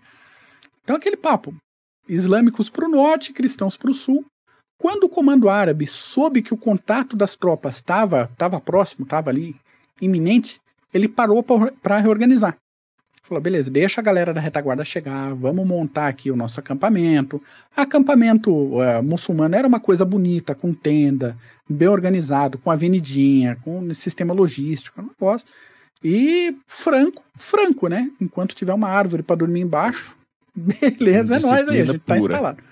[0.83, 1.55] Então aquele papo.
[2.09, 4.25] Islâmicos para o norte, cristãos para o sul.
[4.79, 9.57] Quando o comando árabe soube que o contato das tropas estava tava próximo, estava ali
[10.01, 10.61] iminente,
[10.93, 12.57] ele parou para reorganizar.
[13.27, 17.43] Falou, beleza, deixa a galera da retaguarda chegar, vamos montar aqui o nosso acampamento.
[17.75, 21.35] Acampamento uh, muçulmano era uma coisa bonita, com tenda,
[21.67, 25.49] bem organizado, com avenidinha, com sistema logístico, um negócio.
[26.03, 28.11] E franco, franco, né?
[28.21, 30.15] Enquanto tiver uma árvore para dormir embaixo,
[30.55, 32.63] beleza, é nós aí, a gente tá instalado.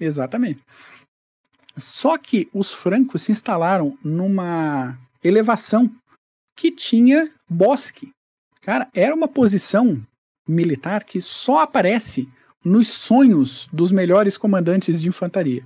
[0.00, 0.60] Exatamente.
[1.76, 5.90] Só que os francos se instalaram numa elevação
[6.56, 8.10] que tinha bosque.
[8.60, 10.00] Cara, era uma posição
[10.46, 12.28] militar que só aparece
[12.64, 15.64] nos sonhos dos melhores comandantes de infantaria.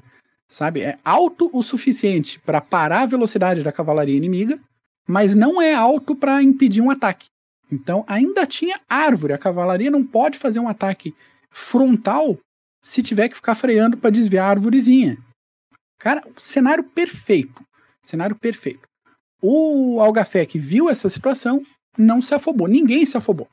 [0.49, 0.83] Sabe?
[0.83, 4.61] É alto o suficiente para parar a velocidade da cavalaria inimiga,
[5.07, 7.27] mas não é alto para impedir um ataque.
[7.71, 9.33] Então ainda tinha árvore.
[9.33, 11.15] A cavalaria não pode fazer um ataque
[11.51, 12.39] frontal
[12.83, 15.19] se tiver que ficar freando para desviar a árvorezinha.
[15.99, 17.65] Cara, cenário perfeito.
[18.03, 18.87] Cenário perfeito.
[19.41, 21.63] O Algafec viu essa situação,
[21.97, 22.69] não se afobou.
[22.69, 23.49] Ninguém se afobou.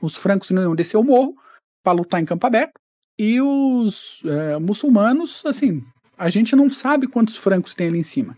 [0.00, 1.36] Os francos não iam descer o morro
[1.82, 2.74] para lutar em campo aberto.
[3.18, 5.84] E os é, muçulmanos, assim,
[6.16, 8.36] a gente não sabe quantos francos tem ali em cima.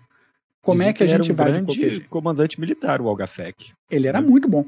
[0.63, 3.09] Como Dizem é que, que a gente um vai grande de qualquer comandante militar, o
[3.09, 3.73] Algafec.
[3.91, 4.23] Ele era é.
[4.23, 4.65] muito bom.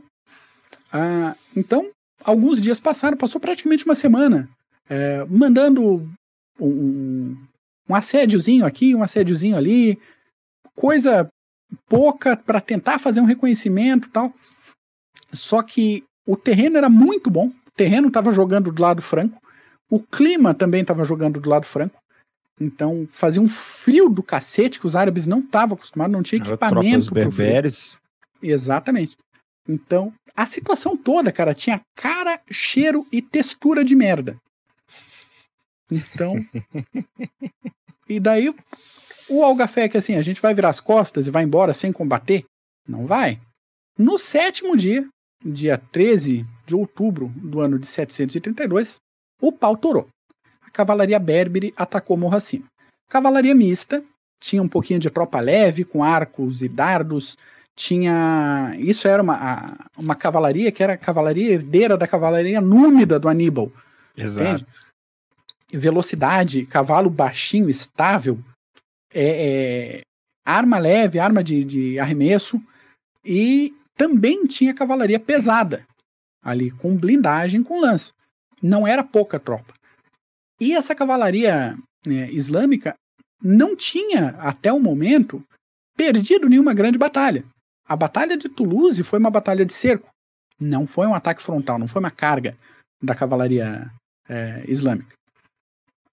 [0.93, 1.91] Ah, então,
[2.23, 4.49] alguns dias passaram, passou praticamente uma semana,
[4.89, 6.09] é, mandando
[6.61, 7.37] um,
[7.89, 9.99] um assédiozinho aqui, um assédiozinho ali,
[10.75, 11.29] coisa
[11.89, 14.33] pouca para tentar fazer um reconhecimento tal.
[15.33, 19.41] Só que o terreno era muito bom, o terreno estava jogando do lado franco,
[19.91, 21.99] o clima também estava jogando do lado franco.
[22.61, 27.13] Então fazia um frio do cacete que os árabes não estavam acostumados, não tinha equipamento.
[27.13, 27.97] berberes.
[28.43, 29.17] Exatamente.
[29.69, 34.37] Então, a situação toda, cara, tinha cara, cheiro e textura de merda.
[35.91, 36.35] Então.
[38.09, 38.55] e daí
[39.29, 42.45] o Algafé que assim, a gente vai virar as costas e vai embora sem combater?
[42.89, 43.41] Não vai.
[43.99, 45.09] No sétimo dia,
[45.45, 48.97] dia 13 de outubro do ano de 732,
[49.41, 50.09] o pau torou.
[50.63, 52.65] A cavalaria berbere atacou morro acima.
[53.09, 54.03] Cavalaria mista,
[54.41, 57.37] tinha um pouquinho de tropa leve, com arcos e dardos,
[57.75, 58.75] tinha.
[58.79, 63.71] Isso era uma, uma cavalaria que era a cavalaria herdeira da cavalaria númida do Aníbal.
[64.17, 64.65] Exato.
[64.65, 64.67] Entende?
[65.73, 68.39] Velocidade, cavalo baixinho, estável,
[69.13, 70.01] é, é,
[70.45, 72.63] arma leve, arma de, de arremesso,
[73.25, 75.87] e também tinha cavalaria pesada,
[76.43, 78.13] ali com blindagem, com lança.
[78.63, 79.75] Não era pouca tropa.
[80.61, 81.77] E essa cavalaria
[82.07, 82.95] né, islâmica
[83.43, 85.43] não tinha, até o momento,
[85.97, 87.45] perdido nenhuma grande batalha.
[87.89, 90.09] A Batalha de Toulouse foi uma batalha de cerco.
[90.59, 92.57] Não foi um ataque frontal, não foi uma carga
[93.03, 93.91] da cavalaria
[94.29, 95.15] é, islâmica.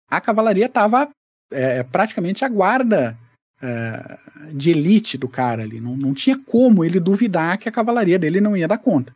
[0.10, 1.10] A cavalaria estava
[1.52, 3.18] é, praticamente a guarda
[3.64, 4.20] é,
[4.52, 5.80] de elite do cara ali.
[5.80, 9.16] Não, não tinha como ele duvidar que a cavalaria dele não ia dar conta.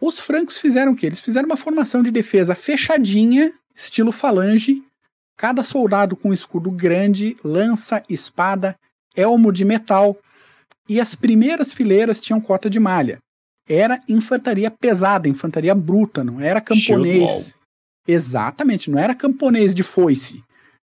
[0.00, 1.06] Os francos fizeram o quê?
[1.06, 4.82] Eles fizeram uma formação de defesa fechadinha, estilo falange,
[5.36, 8.76] cada soldado com escudo grande, lança, espada,
[9.16, 10.18] elmo de metal,
[10.88, 13.18] e as primeiras fileiras tinham cota de malha.
[13.66, 17.56] Era infantaria pesada, infantaria bruta, não era camponês.
[18.06, 20.44] Exatamente, não era camponês de foice,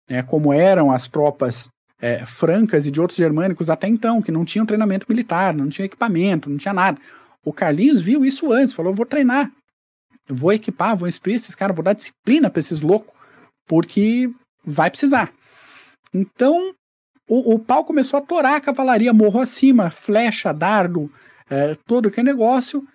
[0.08, 1.68] né, como eram as tropas
[2.01, 5.86] é, francas e de outros germânicos até então, que não tinham treinamento militar, não tinham
[5.86, 6.98] equipamento, não tinha nada.
[7.44, 9.51] O Carlinhos viu isso antes, falou: vou treinar,
[10.28, 13.14] vou equipar, vou instruir esses caras, vou dar disciplina para esses loucos,
[13.66, 14.30] porque
[14.64, 15.32] vai precisar.
[16.12, 16.74] Então,
[17.28, 21.11] o, o pau começou a torar a cavalaria morro acima, flecha, dardo,
[21.48, 22.86] é, todo aquele negócio.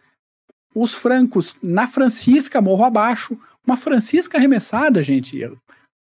[0.73, 3.39] Os francos na Francisca, morro abaixo.
[3.65, 5.37] Uma Francisca arremessada, gente,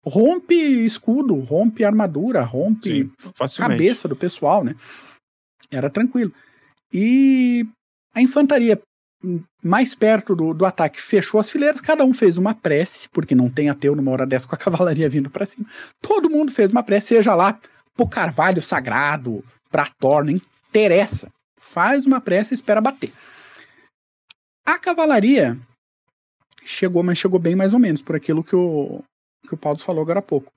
[0.05, 3.13] rompe escudo, rompe armadura, rompe Sim,
[3.59, 4.75] cabeça do pessoal, né?
[5.71, 6.33] Era tranquilo.
[6.93, 7.67] E
[8.15, 8.81] a infantaria
[9.63, 13.51] mais perto do, do ataque fechou as fileiras, cada um fez uma prece, porque não
[13.51, 15.67] tem ateu numa hora dessa com a cavalaria vindo para cima.
[16.01, 17.59] Todo mundo fez uma prece, seja lá
[17.95, 21.29] pro carvalho sagrado, pra Thor, não interessa.
[21.59, 23.13] Faz uma pressa e espera bater.
[24.67, 25.59] A cavalaria
[26.65, 29.03] chegou, mas chegou bem mais ou menos, por aquilo que o,
[29.47, 30.53] que o Paulo falou agora há pouco.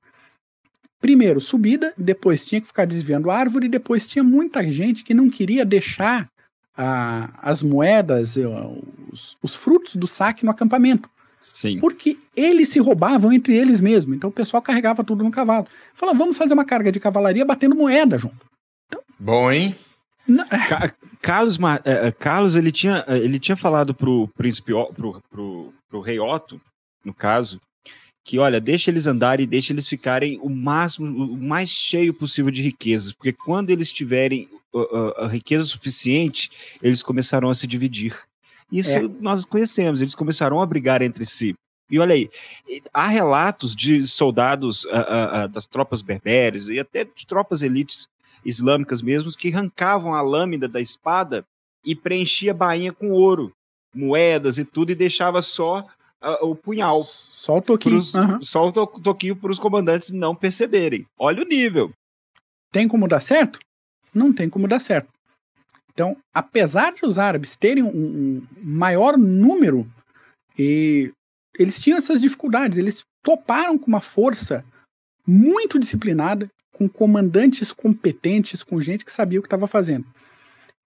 [0.99, 5.29] Primeiro, subida, depois tinha que ficar desviando a árvore, depois tinha muita gente que não
[5.29, 6.29] queria deixar
[6.77, 8.45] a, as moedas, eh,
[9.11, 11.09] os, os frutos do saque no acampamento.
[11.39, 11.79] Sim.
[11.79, 14.15] Porque eles se roubavam entre eles mesmos.
[14.15, 15.67] Então o pessoal carregava tudo no cavalo.
[15.93, 18.45] Falava, vamos fazer uma carga de cavalaria batendo moeda junto.
[18.87, 19.75] Então, Bom, hein?
[20.69, 26.19] Ca Carlos, uh, Carlos ele, tinha, ele tinha falado pro príncipe, pro, pro, pro rei
[26.19, 26.59] Otto,
[27.03, 27.59] no caso,
[28.23, 32.61] que olha, deixa eles andarem, deixa eles ficarem o máximo, o mais cheio possível de
[32.61, 34.49] riquezas, porque quando eles tiverem
[35.17, 36.49] a riqueza suficiente,
[36.81, 38.17] eles começarão a se dividir.
[38.71, 39.01] Isso é.
[39.19, 41.53] nós conhecemos, eles começaram a brigar entre si.
[41.91, 42.29] E olha aí,
[42.93, 48.07] há relatos de soldados uh, uh, uh, das tropas berberes e até de tropas elites
[48.43, 51.45] islâmicas mesmo que arrancavam a lâmina da espada
[51.85, 53.53] e preenchia a bainha com ouro,
[53.93, 55.85] moedas e tudo e deixava só
[56.41, 57.03] o punhal.
[57.03, 57.95] Só o toquinho.
[57.95, 58.43] Pros, uhum.
[58.43, 61.05] Só o to toquinho para os comandantes não perceberem.
[61.17, 61.91] Olha o nível.
[62.71, 63.59] Tem como dar certo?
[64.13, 65.09] Não tem como dar certo.
[65.91, 69.87] Então, apesar de os árabes terem um, um maior número,
[70.57, 71.11] e
[71.57, 74.65] eles tinham essas dificuldades, eles toparam com uma força
[75.25, 80.05] muito disciplinada, com comandantes competentes, com gente que sabia o que estava fazendo.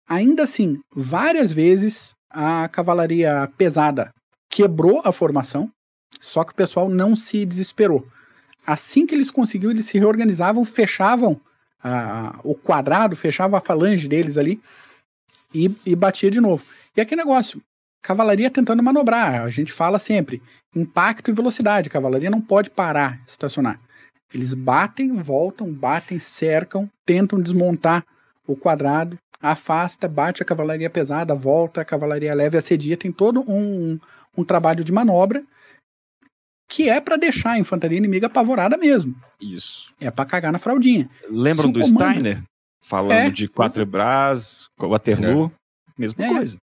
[0.08, 4.12] Ainda assim, várias vezes a cavalaria pesada
[4.54, 5.72] quebrou a formação,
[6.22, 8.08] Só que o pessoal não se desesperou.
[8.66, 11.42] Assim que eles conseguiram, eles se reorganizavam, fechavam
[12.44, 14.62] o quadrado, fechavam a falange deles ali
[15.54, 16.64] e, e batia de novo.
[16.96, 17.62] E aquele negócio,
[18.02, 19.42] cavalaria tentando manobrar.
[19.42, 20.42] A gente fala sempre
[20.74, 21.90] impacto e velocidade.
[21.90, 23.80] cavalaria não pode parar, estacionar.
[24.32, 28.06] Eles batem, voltam, batem, cercam, tentam desmontar
[28.48, 32.96] o quadrado, afasta, bate a cavalaria pesada, volta, a cavalaria leve assedia.
[32.96, 34.00] Tem todo um,
[34.38, 35.44] um trabalho de manobra
[36.70, 39.14] que é para deixar a infantaria inimiga apavorada mesmo.
[39.40, 39.94] Isso.
[40.00, 41.10] É para cagar na fraldinha.
[41.30, 42.12] Lembram do comando...
[42.12, 42.42] Steiner?
[42.86, 45.92] Falando é, de quatro bras, Waterloo, é.
[45.98, 46.30] mesma é.
[46.30, 46.58] coisa.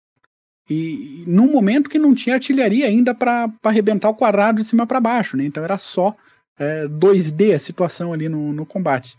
[0.69, 4.99] E num momento que não tinha artilharia ainda para arrebentar o quadrado de cima para
[4.99, 5.45] baixo, né?
[5.45, 6.15] Então era só
[6.57, 9.15] é, 2D a situação ali no, no combate.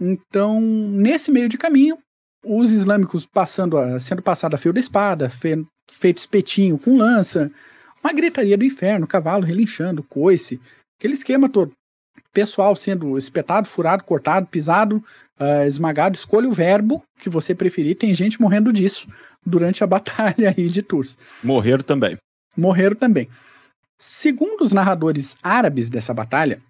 [0.00, 1.98] Então, nesse meio de caminho,
[2.44, 7.50] os islâmicos passando a, sendo passado a fio da espada, fe, feito espetinho com lança,
[8.02, 10.60] uma gritaria do inferno, cavalo relinchando, coice,
[10.98, 11.72] aquele esquema todo.
[12.32, 15.02] Pessoal sendo espetado, furado, cortado, pisado,
[15.38, 16.16] uh, esmagado.
[16.16, 17.96] Escolha o verbo que você preferir.
[17.96, 19.08] Tem gente morrendo disso
[19.44, 21.16] durante a batalha aí de Tours.
[21.42, 22.18] Morreram também.
[22.56, 23.28] Morreram também.
[23.98, 26.60] Segundo os narradores árabes dessa batalha,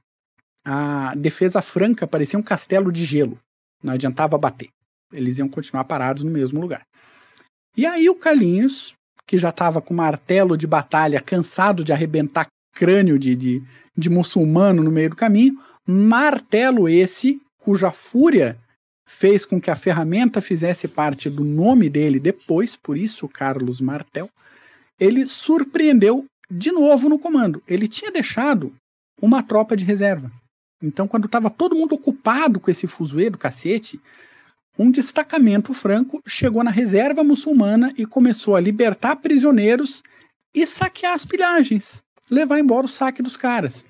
[0.65, 3.39] a defesa franca parecia um castelo de gelo.
[3.83, 4.69] Não adiantava bater.
[5.15, 6.83] Eles iam continuar parados no mesmo lugar.
[7.77, 8.95] E aí o Carlinhos,
[9.27, 13.63] que já estava com martelo de batalha, cansado de arrebentar crânio de, de,
[13.97, 18.59] de muçulmano no meio do caminho, martelo esse cuja fúria
[19.07, 24.29] fez com que a ferramenta fizesse parte do nome dele depois, por isso Carlos Martel,
[24.99, 27.63] ele surpreendeu de novo no comando.
[27.67, 28.73] Ele tinha deixado
[29.21, 30.31] uma tropa de reserva.
[30.83, 34.01] Então, quando estava todo mundo ocupado com esse fuzuê do cacete,
[34.79, 40.03] um destacamento franco chegou na reserva muçulmana e começou a libertar prisioneiros
[40.55, 43.85] e saquear as pilhagens, levar embora o saque dos caras.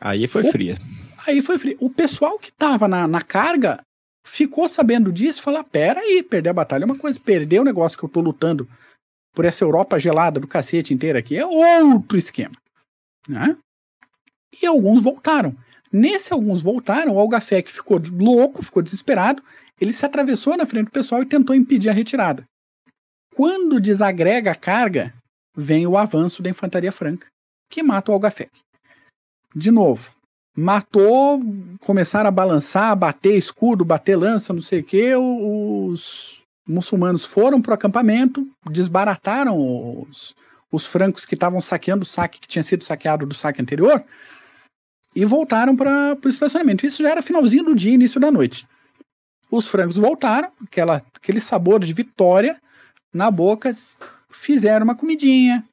[0.00, 0.78] Aí foi o, fria.
[1.26, 1.76] Aí foi fria.
[1.80, 3.80] O pessoal que estava na, na carga
[4.26, 7.64] ficou sabendo disso e falou: pera aí, perder a batalha é uma coisa, perder o
[7.64, 8.68] negócio que eu tô lutando
[9.34, 12.54] por essa Europa gelada do cacete inteira aqui é outro esquema.
[13.28, 13.56] Né?
[14.60, 15.56] E alguns voltaram.
[15.92, 19.42] Nesse alguns voltaram, o Algafec ficou louco, ficou desesperado,
[19.80, 22.44] ele se atravessou na frente do pessoal e tentou impedir a retirada.
[23.34, 25.14] Quando desagrega a carga,
[25.56, 27.26] vem o avanço da infantaria franca,
[27.70, 28.50] que mata o Algafec.
[29.54, 30.14] De novo,
[30.56, 31.40] matou,
[31.80, 37.72] começaram a balançar, bater escudo, bater lança, não sei o que, os muçulmanos foram para
[37.72, 40.34] o acampamento, desbarataram os,
[40.70, 44.04] os francos que estavam saqueando o saque que tinha sido saqueado do saque anterior
[45.14, 46.86] e voltaram para o estacionamento.
[46.86, 48.66] Isso já era finalzinho do dia, início da noite.
[49.50, 52.60] Os francos voltaram, aquela, aquele sabor de vitória
[53.12, 53.72] na boca,
[54.30, 55.64] fizeram uma comidinha,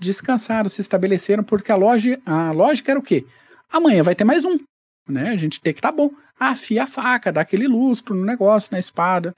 [0.00, 3.26] descansaram, se estabeleceram, porque a, loja, a lógica era o quê?
[3.70, 4.58] Amanhã vai ter mais um,
[5.08, 5.30] né?
[5.30, 6.10] A gente tem que tá bom.
[6.38, 9.34] Afia a faca, dá aquele lustro no negócio, na espada,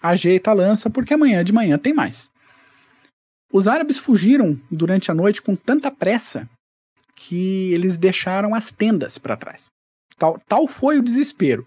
[0.00, 2.30] ajeita a lança, porque amanhã de manhã tem mais.
[3.52, 6.48] Os árabes fugiram durante a noite com tanta pressa
[7.16, 9.66] que eles deixaram as tendas para trás.
[10.16, 11.66] Tal, tal foi o desespero.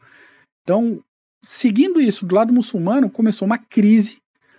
[0.63, 1.03] Então,
[1.43, 4.17] seguindo isso do lado muçulmano, começou uma crise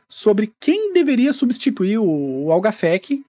[0.09, 3.25] sobre quem deveria substituir o, o Algafec.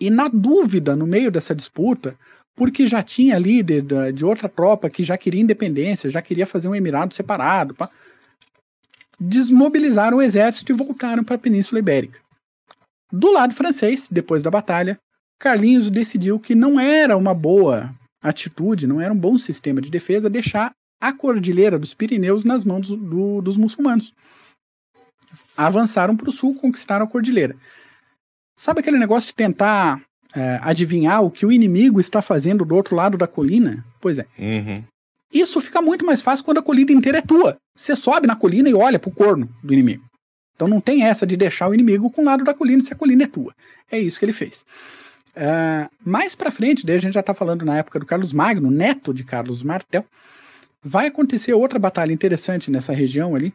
[0.00, 2.16] E na dúvida, no meio dessa disputa,
[2.54, 6.74] porque já tinha líder de outra tropa que já queria independência, já queria fazer um
[6.74, 7.90] emirado separado, pá,
[9.18, 12.20] desmobilizaram o exército e voltaram para a Península Ibérica.
[13.12, 14.98] Do lado francês, depois da batalha,
[15.38, 20.30] Carlinhos decidiu que não era uma boa atitude, não era um bom sistema de defesa
[20.30, 20.72] deixar
[21.04, 24.14] a cordilheira dos Pirineus nas mãos do, dos muçulmanos.
[25.54, 27.54] Avançaram para o sul, conquistaram a cordilheira.
[28.56, 30.00] Sabe aquele negócio de tentar
[30.34, 33.84] é, adivinhar o que o inimigo está fazendo do outro lado da colina?
[34.00, 34.26] Pois é.
[34.38, 34.82] Uhum.
[35.30, 37.58] Isso fica muito mais fácil quando a colina inteira é tua.
[37.76, 40.04] Você sobe na colina e olha pro corno do inimigo.
[40.54, 42.96] Então não tem essa de deixar o inimigo com o lado da colina se a
[42.96, 43.52] colina é tua.
[43.90, 44.64] É isso que ele fez.
[45.36, 48.70] Uh, mais para frente, daí a gente já está falando na época do Carlos Magno,
[48.70, 50.06] neto de Carlos Martel,
[50.84, 53.52] vai acontecer outra batalha interessante nessa região ali,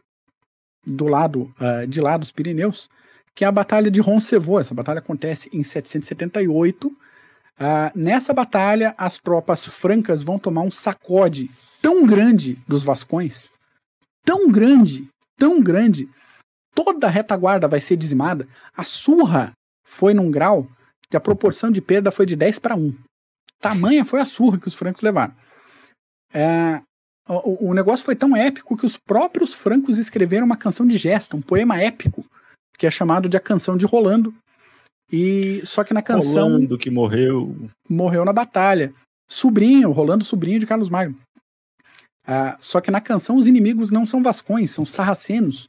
[0.84, 2.88] do lado uh, de lá dos Pirineus,
[3.34, 4.66] que é a Batalha de Roncevaux.
[4.66, 6.88] Essa batalha acontece em 778.
[6.88, 6.96] Uh,
[7.58, 11.50] ah, nessa batalha, as tropas francas vão tomar um sacode
[11.80, 13.52] tão grande dos Vascões,
[14.24, 16.08] tão grande, tão grande,
[16.74, 18.48] toda a retaguarda vai ser dizimada.
[18.74, 19.52] A surra
[19.86, 20.66] foi num grau
[21.10, 22.94] que a proporção de perda foi de 10 para 1.
[23.60, 25.34] Tamanha foi a surra que os francos levaram.
[26.32, 26.80] É,
[27.30, 31.36] o, o, negócio foi tão épico que os próprios francos escreveram uma canção de gesta,
[31.36, 32.24] um poema épico,
[32.76, 34.34] que é chamado de A Canção de Rolando,
[35.12, 37.54] E só que na canção Rolando que morreu.
[37.88, 38.92] morreu na batalha.
[39.28, 41.16] Sobrinho, rolando sobrinho de Carlos Magno.
[42.26, 45.68] Ah, só que na canção os inimigos não são vascões, são sarracenos,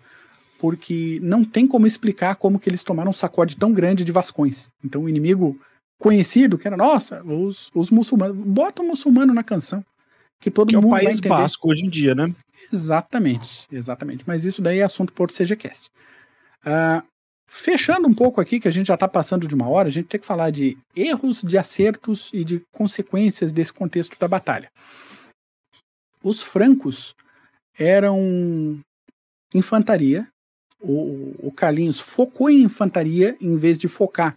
[0.58, 4.70] porque não tem como explicar como que eles tomaram um sacode tão grande de vascões.
[4.84, 5.60] Então o inimigo
[6.00, 9.84] conhecido, que era, nossa, os, os muçulmanos, bota o muçulmano na canção,
[10.42, 11.20] que todo Que é o mundo País.
[11.20, 12.28] Basco hoje em dia, né?
[12.74, 14.24] Exatamente, exatamente.
[14.26, 15.92] Mas isso daí é assunto o CGCast.
[16.66, 17.04] Ah,
[17.48, 20.08] fechando um pouco aqui, que a gente já está passando de uma hora, a gente
[20.08, 24.72] tem que falar de erros, de acertos e de consequências desse contexto da batalha.
[26.24, 27.16] Os francos
[27.78, 28.80] eram
[29.54, 30.28] infantaria.
[30.80, 34.36] O, o Carlinhos focou em infantaria em vez de focar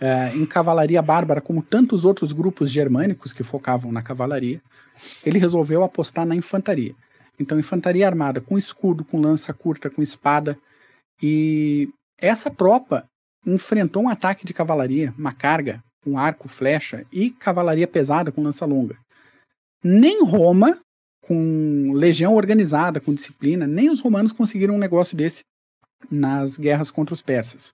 [0.00, 4.60] eh, em cavalaria bárbara, como tantos outros grupos germânicos que focavam na cavalaria.
[5.24, 6.94] Ele resolveu apostar na infantaria.
[7.38, 10.58] Então, infantaria armada com escudo, com lança curta, com espada.
[11.22, 11.88] E
[12.18, 13.04] essa tropa
[13.44, 18.64] enfrentou um ataque de cavalaria, uma carga, com arco, flecha e cavalaria pesada com lança
[18.64, 18.96] longa.
[19.82, 20.78] Nem Roma,
[21.20, 25.42] com legião organizada, com disciplina, nem os romanos conseguiram um negócio desse
[26.10, 27.70] nas guerras contra os persas.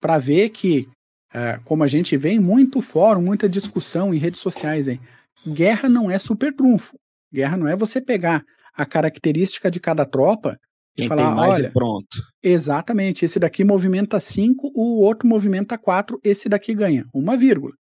[0.00, 0.88] Para ver que,
[1.34, 5.00] eh, como a gente vê em muito fórum, muita discussão em redes sociais, hein,
[5.46, 6.98] guerra não é super trunfo.
[7.32, 10.58] Guerra não é você pegar a característica de cada tropa
[10.96, 12.22] e Quem falar, tem mais olha, e pronto.
[12.42, 13.24] Exatamente.
[13.24, 17.04] Esse daqui movimenta 5, o outro movimenta 4, esse daqui ganha.
[17.12, 17.72] Uma vírgula.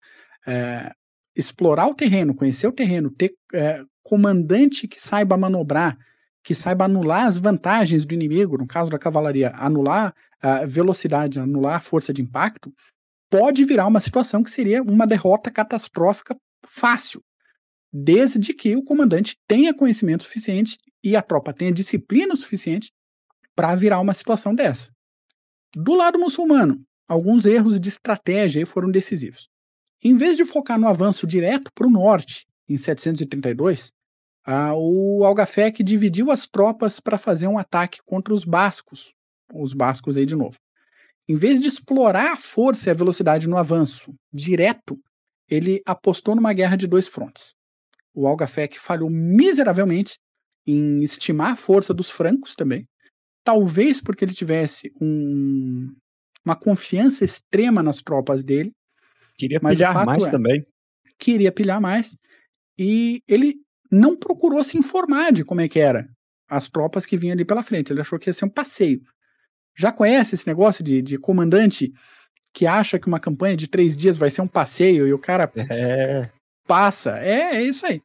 [0.46, 0.90] É,
[1.36, 5.96] explorar o terreno, conhecer o terreno, ter é, comandante que saiba manobrar,
[6.42, 11.76] que saiba anular as vantagens do inimigo, no caso da cavalaria, anular a velocidade, anular
[11.76, 12.70] a força de impacto,
[13.34, 17.20] pode virar uma situação que seria uma derrota catastrófica fácil.
[17.92, 22.92] Desde que o comandante tenha conhecimento suficiente e a tropa tenha disciplina suficiente
[23.56, 24.92] para virar uma situação dessa.
[25.74, 29.48] Do lado muçulmano, alguns erros de estratégia foram decisivos.
[30.00, 33.90] Em vez de focar no avanço direto para o norte, em 732,
[34.46, 39.12] ah, o Algafec dividiu as tropas para fazer um ataque contra os bascos,
[39.52, 40.54] os bascos aí de novo.
[41.28, 44.98] Em vez de explorar a força e a velocidade no avanço direto,
[45.48, 47.54] ele apostou numa guerra de dois frontes.
[48.14, 50.18] O Algafec falhou miseravelmente
[50.66, 52.86] em estimar a força dos francos também,
[53.44, 55.92] talvez porque ele tivesse um,
[56.44, 58.70] uma confiança extrema nas tropas dele,
[59.36, 60.64] Queria pilhar mais é- também.
[61.18, 62.16] queria pilhar mais,
[62.78, 63.56] e ele
[63.90, 66.06] não procurou se informar de como é que era
[66.48, 67.92] as tropas que vinham ali pela frente.
[67.92, 69.02] Ele achou que ia ser um passeio.
[69.76, 71.92] Já conhece esse negócio de, de comandante
[72.52, 75.50] que acha que uma campanha de três dias vai ser um passeio e o cara
[75.68, 76.30] É,
[76.66, 77.18] passa.
[77.18, 78.00] É, é isso aí.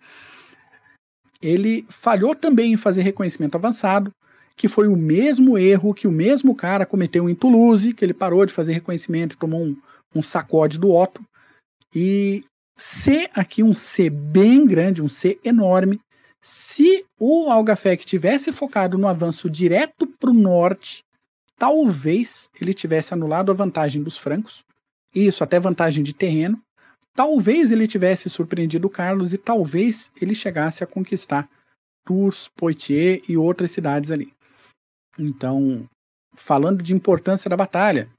[1.41, 4.11] Ele falhou também em fazer reconhecimento avançado,
[4.57, 8.45] que foi o mesmo erro que o mesmo cara cometeu em Toulouse, que ele parou
[8.45, 9.77] de fazer reconhecimento e tomou um,
[10.13, 11.23] um sacode do Otto.
[11.95, 12.43] E
[12.77, 15.99] C aqui, um C bem grande, um C enorme.
[16.41, 21.03] Se o Algafec tivesse focado no avanço direto para o norte,
[21.59, 24.63] talvez ele tivesse anulado a vantagem dos francos,
[25.13, 26.59] isso até vantagem de terreno,
[27.13, 31.49] talvez ele tivesse surpreendido o Carlos e talvez ele chegasse a conquistar
[32.05, 34.33] Tours, Poitiers e outras cidades ali.
[35.19, 35.87] Então,
[36.33, 38.09] falando de importância da batalha,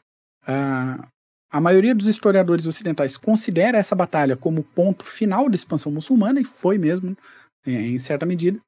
[1.51, 6.45] a, maioria dos historiadores ocidentais considera essa batalha como ponto final da expansão muçulmana, e
[6.45, 7.17] foi mesmo,
[7.67, 8.61] é, em certa medida,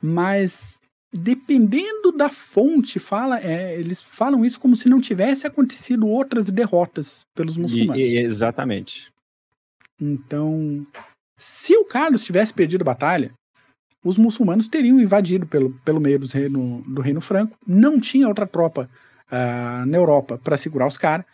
[0.00, 0.80] mas
[1.12, 7.22] dependendo da fonte, fala, é, eles falam isso como se não tivesse acontecido outras derrotas
[7.34, 8.00] pelos muçulmanos.
[8.00, 9.10] e- exatamente.
[10.00, 10.84] Então,
[11.36, 13.32] se o Carlos tivesse perdido a batalha,
[14.04, 17.56] os muçulmanos teriam invadido pelo, pelo meio dos reino, do Reino Franco.
[17.66, 18.88] Não tinha outra tropa
[19.30, 21.26] ah, na Europa para segurar os caras.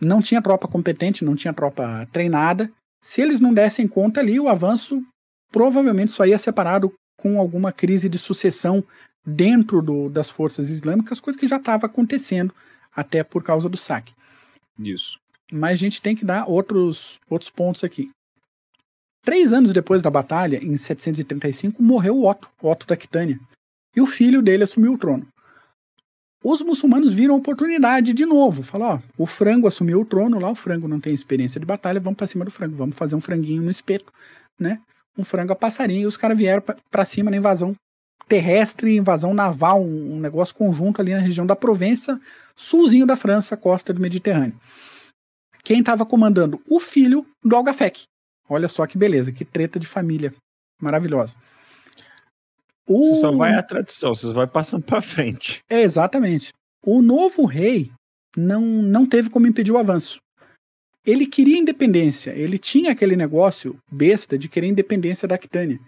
[0.00, 2.70] Não tinha tropa competente, não tinha tropa treinada.
[3.02, 5.02] Se eles não dessem conta ali, o avanço
[5.50, 6.92] provavelmente só ia separado
[7.22, 8.82] com alguma crise de sucessão
[9.24, 12.52] dentro do- das forças islâmicas, coisa que já estava acontecendo
[12.94, 14.12] até por causa do saque
[14.78, 15.18] Isso.
[15.52, 18.10] mas a gente tem que dar outros, outros pontos aqui.
[19.24, 23.38] Três anos depois da batalha, em 735, morreu o Otto, Otto da Quitânia,
[23.94, 25.26] e o filho dele assumiu o trono.
[26.44, 28.64] Os muçulmanos viram a oportunidade de novo.
[28.64, 32.00] Falaram, ó, o frango assumiu o trono lá, o frango não tem experiência de batalha,
[32.00, 34.12] vamos para cima do frango, vamos fazer um franguinho no espeto,
[34.58, 34.80] né?
[35.16, 37.74] Um frango a passarinho, e os caras vieram para cima na invasão
[38.28, 42.18] terrestre, invasão naval, um, um negócio conjunto ali na região da Provença,
[42.56, 44.56] sulzinho da França, costa do Mediterrâneo
[45.62, 46.60] quem estava comandando?
[46.68, 48.04] O filho do Algafec.
[48.48, 50.34] Olha só que beleza, que treta de família
[50.80, 51.36] maravilhosa.
[52.88, 53.14] O...
[53.14, 55.60] Você só vai à tradição, você só vai passando pra frente.
[55.70, 56.52] É, exatamente.
[56.84, 57.92] O novo rei
[58.36, 60.18] não, não teve como impedir o avanço.
[61.04, 65.80] Ele queria independência, ele tinha aquele negócio besta de querer independência da Aquitânia.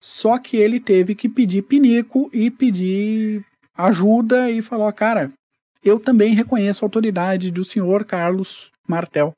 [0.00, 3.44] Só que ele teve que pedir pinico e pedir
[3.74, 5.32] ajuda e falou: cara,
[5.84, 9.34] eu também reconheço a autoridade do senhor Carlos Martel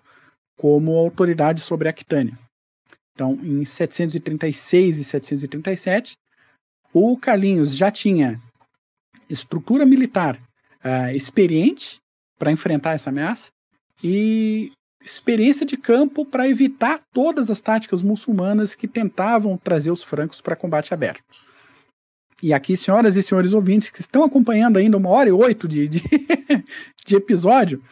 [0.57, 2.39] como autoridade sobre a Aquitânia.
[3.15, 6.17] Então, em 736 e 737,
[6.93, 8.41] o Carlinhos já tinha
[9.29, 10.41] estrutura militar
[10.85, 11.99] uh, experiente
[12.39, 13.51] para enfrentar essa ameaça
[14.03, 14.71] e
[15.09, 20.57] experiência de campo para evitar todas as táticas muçulmanas que tentavam trazer os francos para
[20.57, 21.23] combate aberto.
[22.43, 25.89] E aqui, senhoras e senhores ouvintes que estão acompanhando ainda uma hora e oito de,
[25.89, 26.03] de,
[27.05, 27.83] de episódio,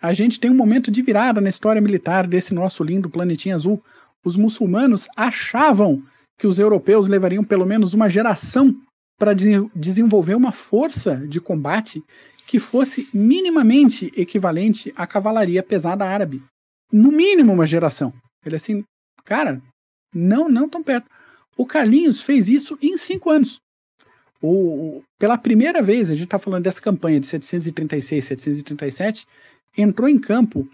[0.00, 3.82] a gente tem um momento de virada na história militar desse nosso lindo planetinha azul.
[4.24, 6.02] Os muçulmanos achavam
[6.38, 8.74] que os europeus levariam pelo menos uma geração
[9.18, 12.04] para de desenvolver uma força de combate
[12.46, 16.42] que fosse minimamente equivalente à cavalaria pesada árabe.
[16.92, 18.12] No mínimo uma geração.
[18.44, 18.84] Ele assim,
[19.24, 19.60] cara,
[20.14, 21.10] não, não tão perto.
[21.56, 23.58] O Carlinhos fez isso em cinco anos.
[24.40, 29.26] O, pela primeira vez, a gente está falando dessa campanha de 736, 737,
[29.76, 30.68] entrou em campo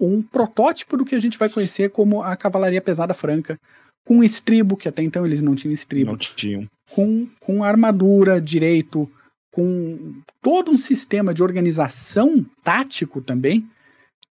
[0.00, 3.58] um protótipo do que a gente vai conhecer como a cavalaria pesada franca,
[4.04, 6.10] com estribo, que até então eles não tinham estribo.
[6.10, 6.66] Não tinham.
[6.90, 9.10] Com, com armadura direito,
[9.52, 13.68] com todo um sistema de organização tático também,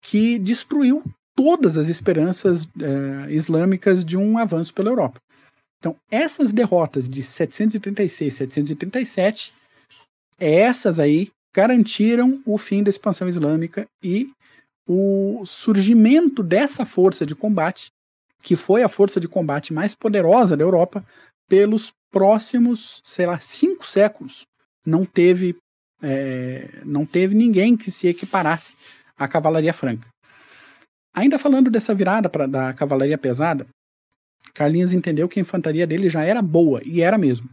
[0.02, 1.04] que destruiu
[1.36, 5.20] todas as esperanças eh, islâmicas de um avanço pela Europa.
[5.80, 9.54] Então, essas derrotas de 736 e 737,
[10.40, 14.30] essas aí garantiram o fim da expansão islâmica e
[14.88, 17.88] o surgimento dessa força de combate,
[18.44, 21.06] que foi a força de combate mais poderosa da Europa,
[21.48, 24.46] pelos próximos, sei lá, cinco séculos.
[24.86, 25.56] Não teve,
[26.02, 28.78] é, não teve ninguém que se equiparasse
[29.18, 30.08] à cavalaria franca.
[31.14, 33.66] Ainda falando dessa virada pra, da cavalaria pesada,
[34.54, 37.50] Carlinhos entendeu que a infantaria dele já era boa, e era mesmo.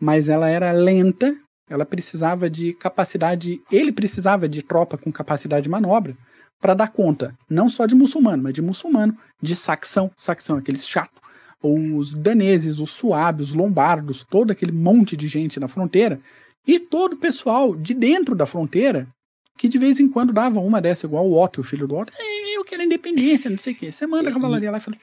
[0.00, 1.36] Mas ela era lenta,
[1.68, 6.16] ela precisava de capacidade, ele precisava de tropa com capacidade de manobra
[6.60, 11.20] para dar conta, não só de muçulmano, mas de muçulmano, de saxão, saxão aqueles chato,
[11.60, 16.20] os daneses, os suábios, os lombardos, todo aquele monte de gente na fronteira,
[16.66, 19.08] e todo o pessoal de dentro da fronteira
[19.56, 22.12] que de vez em quando dava uma dessa, igual o Otto, o filho do Otto.
[22.52, 23.92] Eu quero independência, não sei o quê.
[23.92, 24.96] Você manda a cavalaria lá e fala.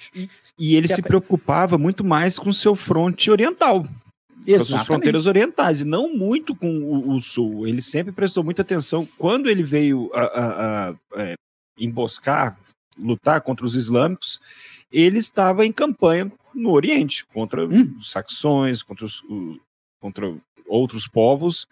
[0.57, 3.88] E ele se preocupava muito mais com o seu fronte oriental.
[4.45, 4.55] Exatamente.
[4.55, 7.68] Com as suas fronteiras orientais, e não muito com o, o, sul.
[7.68, 9.07] Ele sempre prestou muita atenção.
[9.18, 11.36] Quando ele veio a, a, a, é,
[11.78, 12.57] emboscar,
[12.97, 14.39] lutar contra os islâmicos,
[14.91, 17.95] ele estava em campanha no Oriente, contra hum.
[17.99, 19.60] os saxões, contra, os, o,
[20.01, 20.36] contra
[20.70, 21.67] outros povos.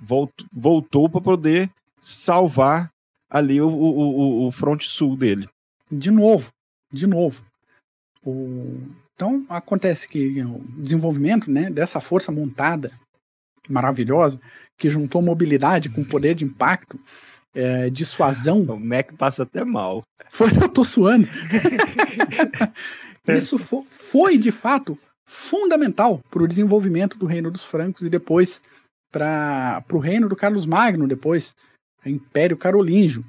[0.00, 1.70] Voltou, voltou para poder
[2.00, 2.90] salvar
[3.28, 5.48] ali o, o, o, fronte sul dele.
[5.90, 6.50] De novo,
[6.92, 7.44] de novo.
[8.24, 8.80] O...
[9.14, 12.92] Então acontece que o desenvolvimento né, dessa força montada
[13.68, 14.40] maravilhosa,
[14.78, 16.98] que juntou mobilidade com poder de impacto,
[17.54, 18.62] é, dissuasão.
[18.62, 20.02] O Mac passa até mal.
[20.30, 21.28] Foi, eu tô suando.
[23.28, 24.98] Isso foi, foi, de fato,
[25.28, 28.62] fundamental para o desenvolvimento do reino dos francos e depois
[29.12, 31.54] para o reino do Carlos Magno, depois,
[32.04, 33.24] Império Carolíngio.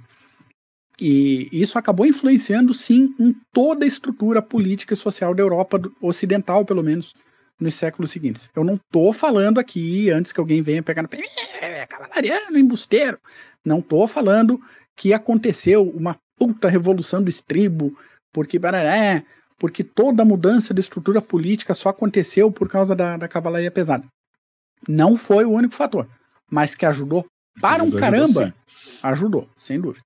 [0.99, 6.65] E isso acabou influenciando, sim, em toda a estrutura política e social da Europa ocidental,
[6.65, 7.13] pelo menos,
[7.59, 8.49] nos séculos seguintes.
[8.55, 11.21] Eu não estou falando aqui, antes que alguém venha pegar no pé,
[11.61, 13.17] é cavalariano, embusteiro.
[13.65, 14.59] Não estou falando
[14.95, 17.97] que aconteceu uma puta revolução do estribo,
[18.33, 19.25] porque bararé,
[19.59, 24.05] porque toda a mudança de estrutura política só aconteceu por causa da, da cavalaria pesada.
[24.87, 26.07] Não foi o único fator,
[26.49, 27.25] mas que ajudou
[27.61, 28.55] para um caramba,
[29.03, 30.01] ajudou, sem dúvida.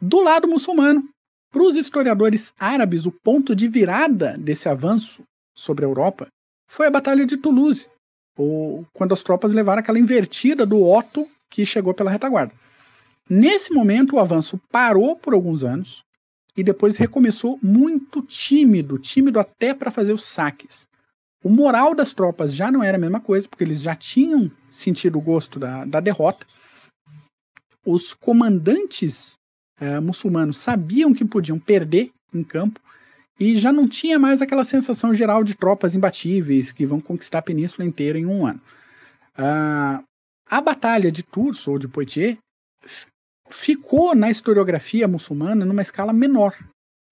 [0.00, 1.06] Do lado muçulmano,
[1.52, 5.22] para os historiadores árabes, o ponto de virada desse avanço
[5.54, 6.26] sobre a Europa
[6.66, 7.88] foi a Batalha de Toulouse,
[8.36, 12.52] ou quando as tropas levaram aquela invertida do Otto que chegou pela retaguarda.
[13.28, 16.03] Nesse momento, o avanço parou por alguns anos
[16.56, 20.88] e depois recomeçou muito tímido, tímido até para fazer os saques.
[21.42, 25.18] O moral das tropas já não era a mesma coisa, porque eles já tinham sentido
[25.18, 26.46] o gosto da, da derrota
[27.84, 29.34] os comandantes
[29.80, 32.80] uh, muçulmanos sabiam que podiam perder em campo
[33.38, 37.42] e já não tinha mais aquela sensação geral de tropas imbatíveis que vão conquistar a
[37.42, 38.60] península inteira em um ano.
[39.36, 40.02] Uh,
[40.48, 42.38] a batalha de Tours ou de Poitiers
[43.48, 46.54] ficou na historiografia muçulmana numa escala menor.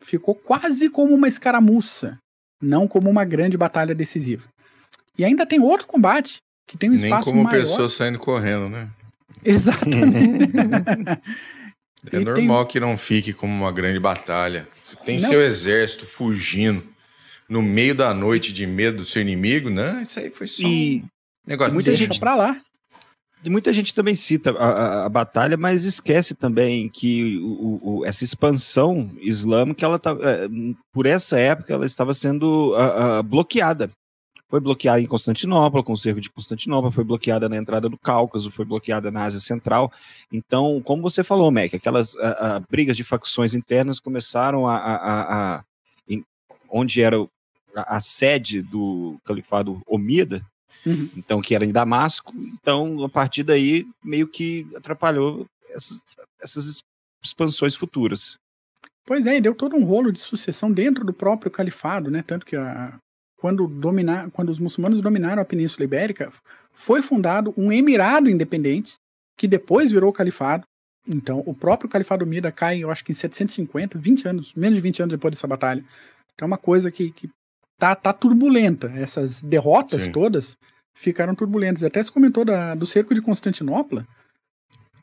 [0.02, 2.18] Ficou quase como uma escaramuça,
[2.60, 4.48] não como uma grande batalha decisiva.
[5.16, 6.38] E ainda tem outro combate
[6.68, 7.60] que tem um espaço Nem como maior.
[7.60, 8.90] pessoas saindo correndo, né?
[9.44, 10.50] Exatamente.
[12.12, 14.66] É E normal que não fique como uma grande batalha.
[14.82, 15.28] Você tem Não.
[15.28, 16.84] seu exército fugindo
[17.48, 19.70] no meio da noite de medo do seu inimigo.
[19.70, 21.06] Não, isso aí foi só E, um
[21.46, 21.72] negócio.
[21.74, 22.60] muita Deixa gente- pra lá.
[23.50, 28.24] Muita gente também cita a, a- a batalha, mas esquece também que o- o- essa
[28.24, 30.48] expansão islâmica, ela tá, é,
[30.92, 33.90] por essa época, ela estava sendo ah, bloqueada.
[34.48, 38.50] Foi bloqueada em Constantinopla, com o cerco de Constantinopla, foi bloqueada na entrada do Cáucaso,
[38.50, 39.90] foi bloqueada na Ásia Central.
[40.30, 42.14] Então, como você falou, Mac, aquelas
[42.70, 44.76] brigas de facções internas começaram a.
[44.76, 45.64] a- a- a-
[46.06, 46.22] em-
[46.68, 47.16] onde era
[47.74, 50.44] a, a sede do califado Omida,
[50.84, 51.08] Uhum.
[51.16, 52.32] então que era em Damasco.
[52.36, 56.02] Então, a partir daí, meio que atrapalhou essas,
[56.40, 56.82] essas
[57.24, 58.36] expansões futuras.
[59.06, 62.22] Pois é, e deu todo um rolo de sucessão dentro do próprio califado, né?
[62.22, 62.96] Tanto que a-
[63.36, 66.32] quando, dominar, quando os muçulmanos dominaram a Península Ibérica,
[66.72, 68.94] foi fundado um emirado independente,
[69.36, 70.62] que depois virou califado.
[71.08, 74.80] Então, o próprio califado Mida cai, eu acho que em 750, 20 anos, menos de
[74.80, 75.84] 20 anos depois dessa batalha.
[76.34, 77.28] Então, é uma coisa que, que
[77.78, 78.92] tá, tá turbulenta.
[78.96, 80.12] Essas derrotas Sim.
[80.12, 80.56] todas
[80.94, 81.82] ficaram turbulentas.
[81.84, 84.06] Até se comentou da- do cerco de Constantinopla.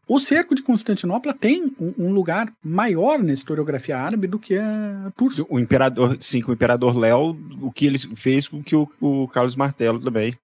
[0.07, 5.11] O cerco de Constantinopla tem um, um lugar maior na historiografia árabe do que a
[5.15, 5.45] Turso.
[5.49, 9.27] O imperador, sim, com o imperador Léo, o que ele fez com que o, o
[9.27, 10.35] Carlos Martelo também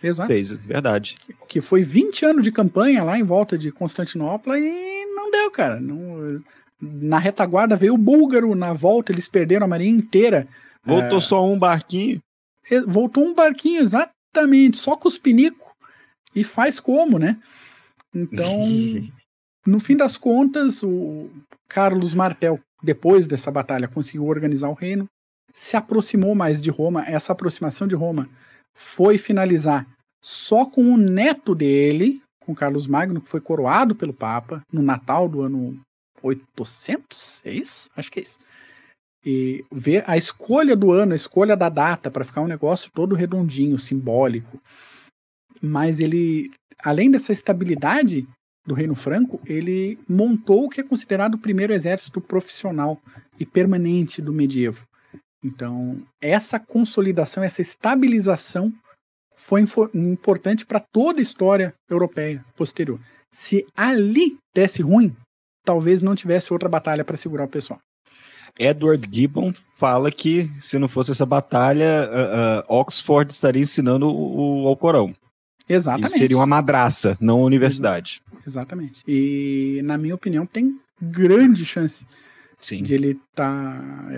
[0.00, 0.28] Exato.
[0.28, 1.16] fez, verdade.
[1.48, 5.80] Que foi 20 anos de campanha lá em volta de Constantinopla e não deu, cara.
[5.80, 6.40] Não-
[6.80, 10.46] na retaguarda veio o búlgaro, na volta eles perderam a marinha inteira.
[10.84, 12.20] Voltou só um barquinho.
[12.86, 15.74] Voltou um barquinho, exatamente, só com os pinico.
[16.34, 17.38] E faz como, né?
[18.14, 18.46] Então,
[19.66, 21.30] no fim das contas, o
[21.68, 25.06] Carlos Martel, depois dessa batalha, conseguiu organizar o reino,
[25.52, 27.04] se aproximou mais de Roma.
[27.06, 28.28] Essa aproximação de Roma
[28.74, 29.86] foi finalizar
[30.22, 35.28] só com o neto dele, com Carlos Magno, que foi coroado pelo Papa no Natal
[35.28, 35.80] do ano
[36.22, 37.88] 800, é isso?
[37.96, 38.38] Acho que é isso.
[39.30, 43.14] E ver a escolha do ano, a escolha da data, para ficar um negócio todo
[43.14, 44.58] redondinho, simbólico.
[45.60, 46.50] Mas ele,
[46.82, 48.26] além dessa estabilidade
[48.66, 52.98] do Reino Franco, ele montou o que é considerado o primeiro exército profissional
[53.38, 54.86] e permanente do medievo.
[55.44, 58.72] Então, essa consolidação, essa estabilização
[59.36, 59.62] foi
[59.94, 62.98] importante para toda a história europeia posterior.
[63.30, 65.14] Se ali desse ruim,
[65.66, 67.78] talvez não tivesse outra batalha para segurar o pessoal.
[68.58, 74.64] Edward Gibbon fala que se não fosse essa batalha, ah, ah, Oxford estaria ensinando o,
[74.64, 75.14] o Alcorão.
[75.68, 76.18] E Exatamente.
[76.18, 78.22] seria uma madraça, não uma universidade.
[78.46, 79.02] Exatamente.
[79.06, 82.06] E, na minha opinião, tem grande chance
[82.58, 82.82] Sim.
[82.82, 84.08] de ele estar.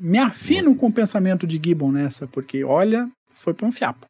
[0.00, 4.06] me afino com o pensamento de Gibbon nessa, porque, olha, foi por um fiapo.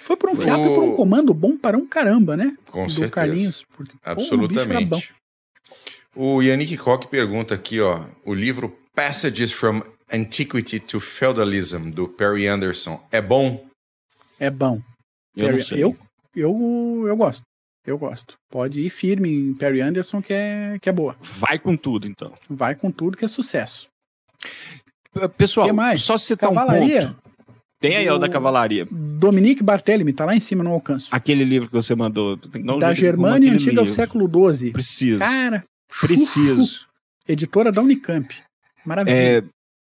[0.00, 2.56] Foi por um Foi fiapo e por um o- comando bom para um caramba, né?
[2.66, 3.12] Com do certeza.
[3.12, 3.64] Carlinhos.
[3.76, 4.96] Porque, pô, o bicho era bom.
[4.96, 5.14] Absolutamente.
[6.16, 12.46] O Yannick Koch pergunta aqui, ó, o livro Passages from Antiquity to Feudalism, do Perry
[12.46, 13.66] Anderson, é bom?
[14.38, 14.80] É bom.
[15.36, 15.82] Eu não Perry- sei.
[15.82, 15.96] eu,
[16.34, 17.42] eu, eu gosto.
[17.86, 18.34] Eu gosto.
[18.50, 21.16] Pode ir firme em Perry Anderson, que é, que é boa.
[21.20, 22.32] Vai com tudo, então.
[22.48, 23.88] Vai com tudo que é sucesso.
[25.36, 27.24] Pessoal, só citar um Cavalaria, ponto.
[27.80, 28.86] Tem aí, ó, da cavalaria.
[28.90, 31.14] Dominique Barthelemy, tá lá em cima, não alcanço.
[31.14, 32.38] Aquele livro que você mandou.
[32.56, 33.94] Um da Germânia antiga ao livro.
[33.94, 34.72] século XII.
[34.72, 35.18] Preciso.
[35.18, 35.62] Cara,
[36.00, 36.86] Preciso.
[37.28, 38.34] editora da Unicamp.
[38.84, 39.14] Maravilha.
[39.14, 39.42] É,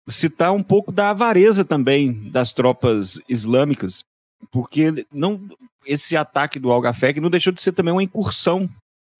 [0.07, 4.03] citar um pouco da avareza também das tropas islâmicas,
[4.51, 5.41] porque não
[5.85, 8.69] esse ataque do Al-Gafek não deixou de ser também uma incursão.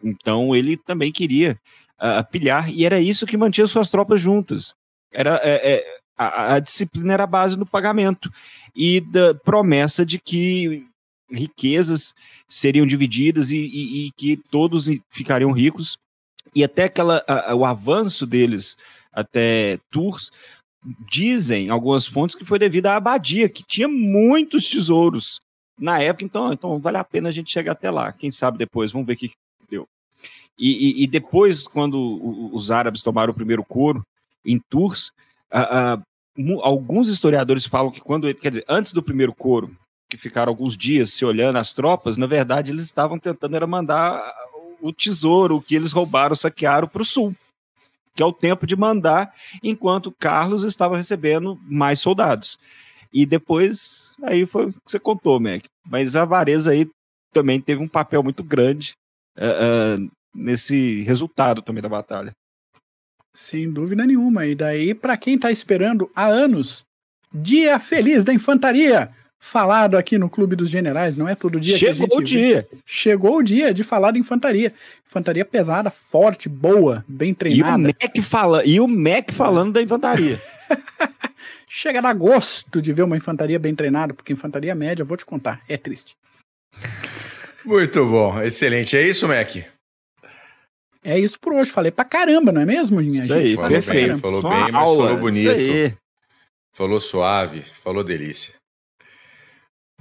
[0.04, 1.58] Então ele também queria
[1.98, 4.74] ah, pilhar e era isso que mantinha suas tropas juntas.
[5.12, 8.32] Era é, é, a, a disciplina era a base do pagamento
[8.76, 10.86] e da promessa de que
[11.32, 12.14] riquezas
[12.48, 15.98] seriam divididas e, e- e que todos ficariam ricos
[16.54, 18.76] e até aquela a- o avanço deles
[19.16, 20.30] até Tours,
[21.10, 25.40] dizem algumas fontes que foi devido à abadia, que tinha muitos tesouros
[25.80, 28.12] na época, então, então vale a pena a gente chegar até lá.
[28.14, 29.32] Quem sabe depois, vamos ver o que
[29.70, 29.88] deu.
[30.58, 34.06] E, e- e depois, quando os árabes tomaram o primeiro couro
[34.46, 35.12] em Tours,
[35.52, 36.00] ah,
[36.38, 39.76] mu- alguns historiadores falam que quando, quer dizer, antes do primeiro couro,
[40.10, 44.32] que ficaram alguns dias se olhando as tropas, na verdade eles estavam tentando era mandar
[44.82, 47.36] o tesouro que eles roubaram, saquearam para o sul
[48.16, 52.58] que é o tempo de mandar, enquanto Carlos estava recebendo mais soldados.
[53.12, 55.64] E depois, aí foi o que você contou, Mac.
[55.86, 56.90] Mas a avareza aí
[57.34, 58.94] também teve um papel muito grande
[59.38, 62.32] eh, eh, nesse resultado também da batalha.
[63.34, 64.46] Sem dúvida nenhuma.
[64.46, 66.86] E daí, pra quem tá esperando há anos,
[67.34, 69.14] Dia Feliz da Infantaria,
[69.46, 72.24] falado aqui no Clube dos Generais, não é todo dia Chegou que a gente o
[72.24, 72.68] dia.
[72.84, 74.74] Chegou o dia de falar de infantaria.
[75.06, 77.78] Infantaria pesada, forte, boa, bem E o, treinada.
[77.78, 80.42] Mac fala, e o Mac falando da infantaria.
[81.70, 85.26] Chega a dar gosto de ver uma infantaria bem treinada, porque infantaria média, vou te
[85.26, 86.16] contar, é triste.
[87.64, 88.98] Muito bom, excelente.
[88.98, 89.58] É isso, Mac?
[91.04, 91.70] É isso por hoje.
[91.70, 94.22] Falei pra caramba, não é mesmo, minha Isso aí, falou pra bem, caramba.
[94.22, 95.52] falou Só bem, mas falou bonito.
[95.52, 95.94] Isso aí.
[96.74, 98.56] Falou suave, falou delícia.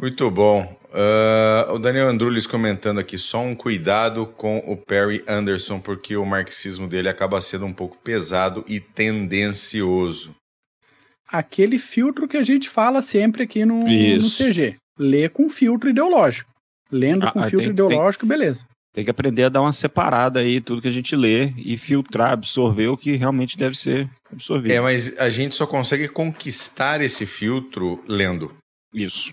[0.00, 0.76] Muito bom.
[0.92, 6.24] Ah, o Daniel Andrulis comentando aqui, só um cuidado com o Perry Anderson, porque o
[6.24, 10.34] marxismo dele acaba sendo um pouco pesado e tendencioso.
[11.28, 14.30] Aquele filtro que a gente fala sempre aqui no, no.
[14.30, 14.76] CG.
[14.98, 16.50] Lê com filtro ideológico.
[16.92, 18.66] Lendo Ah, com ah, filtro tem- ideológico, beleza.
[18.92, 22.30] Tem que aprender a dar uma separada aí, tudo que a gente lê, e filtrar,
[22.30, 24.70] absorver o que realmente deve ser absorvido.
[24.70, 28.54] É, mas a gente só consegue conquistar esse filtro lendo.
[28.92, 29.32] Isso.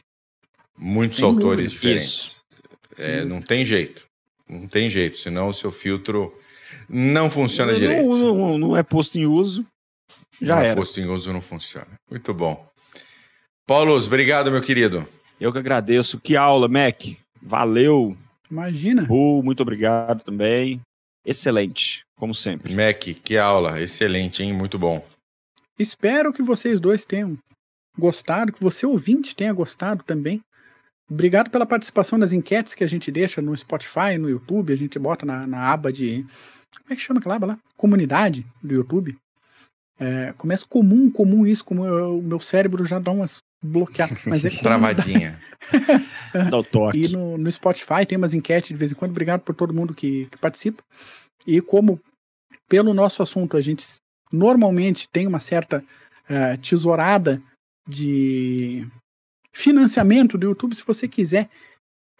[0.82, 2.00] Muitos Sem autores dúvida.
[2.00, 2.42] diferentes.
[2.98, 4.04] É, não tem jeito.
[4.50, 6.36] Não tem jeito, senão o seu filtro
[6.90, 8.10] não funciona não, direito.
[8.10, 9.66] Não, não é posto em uso,
[10.42, 10.76] já Não, era.
[10.76, 11.88] Posto em uso não funciona.
[12.10, 12.68] Muito bom.
[13.66, 15.08] Paulos, obrigado, meu querido.
[15.40, 16.20] Eu que agradeço.
[16.20, 17.04] Que aula, Mac.
[17.42, 18.18] Valeu.
[18.50, 19.04] Imagina.
[19.04, 20.82] Bu, muito obrigado também.
[21.26, 22.74] Excelente, como sempre.
[22.76, 23.80] Mac, que aula.
[23.80, 24.52] Excelente, hein?
[24.52, 25.06] Muito bom.
[25.80, 27.38] Espero que vocês dois tenham
[27.98, 30.42] gostado, que você ouvinte tenha gostado também.
[31.12, 34.72] Obrigado pela participação nas enquetes que a gente deixa no Spotify, no YouTube.
[34.72, 36.26] A gente bota na, na aba de.
[36.84, 37.60] Como é que chama aquela aba lá?
[37.76, 39.18] Comunidade do YouTube.
[40.00, 44.20] É, começa comum, comum isso, como eu- o meu cérebro já dá umas bloqueadas.
[44.26, 44.50] Mas é.
[44.50, 45.40] Travadinha.
[46.50, 47.04] Dá o toque.
[47.04, 49.12] E no, no Spotify tem umas enquetes de vez em quando.
[49.12, 50.82] Obrigado por todo mundo que, que participa.
[51.46, 52.00] E como,
[52.70, 53.86] pelo nosso assunto, a gente
[54.32, 55.84] normalmente tem uma certa
[56.30, 57.42] eh, tesourada
[57.88, 58.88] de
[59.54, 61.50] financiamento do YouTube, se você quiser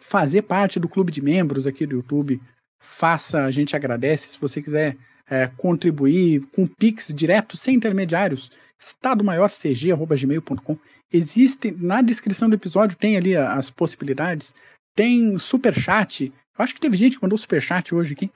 [0.00, 2.40] fazer parte do clube de membros aqui do YouTube,
[2.82, 4.30] faça, a gente agradece.
[4.30, 4.96] Se você quiser
[5.30, 8.50] eh, contribuir com Pix direto, sem intermediários,
[8.80, 10.78] estadomaiorcg.gmail.com.
[11.12, 14.54] Existe, na descrição do episódio, tem ali as possibilidades.
[14.96, 16.32] Tem super chat.
[16.58, 18.30] Eu acho que teve gente que mandou super chat hoje aqui.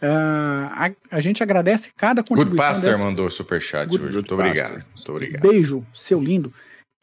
[0.00, 3.04] Ah, a, a gente agradece cada Good contribuição Pastor dessa.
[3.04, 4.14] mandou superchat Good- hoje.
[4.14, 4.84] Good Muito obrigado.
[4.96, 5.42] Muito obrigado.
[5.42, 6.52] Beijo, seu lindo.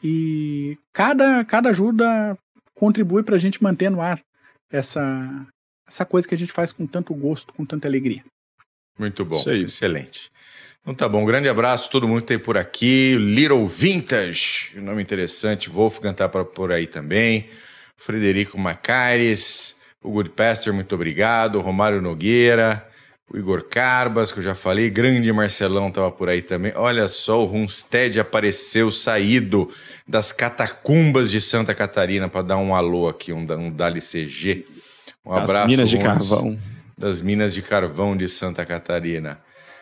[0.04, 2.38] E cada, cada ajuda
[2.74, 4.20] contribui para a gente manter no ar
[4.72, 5.46] essa,
[5.88, 8.24] essa coisa que a gente faz com tanto gosto, com tanta alegria.
[8.98, 9.42] Muito bom.
[9.50, 10.30] Excelente.
[10.82, 11.22] Então tá bom.
[11.24, 13.16] Um grande abraço a todo mundo que tem por aqui.
[13.18, 15.70] Little Vintage, um nome interessante.
[15.70, 17.50] Wolfgang tá pra- por aí também.
[17.98, 19.78] Frederico Macares.
[20.02, 21.60] O Good Pastor, muito obrigado.
[21.60, 22.88] Romário Nogueira.
[23.32, 24.90] O Igor Carbas, que eu já falei.
[24.90, 26.74] Grande Marcelão tava por aí também.
[26.76, 29.70] Olha só, o Runstead apareceu saído
[30.08, 34.66] das catacumbas de Santa Catarina para dar um alô aqui, um, um Dali CG.
[35.24, 35.68] Um Das abraço.
[35.68, 36.60] minas de carvão.
[36.98, 39.40] das Minas de Carvão de Santa Catarina.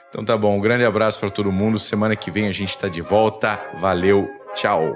[0.10, 1.80] Então tá bom, um grande abraço para todo mundo.
[1.80, 3.60] Semana que vem a gente está de volta.
[3.80, 4.94] Valeu, tchau.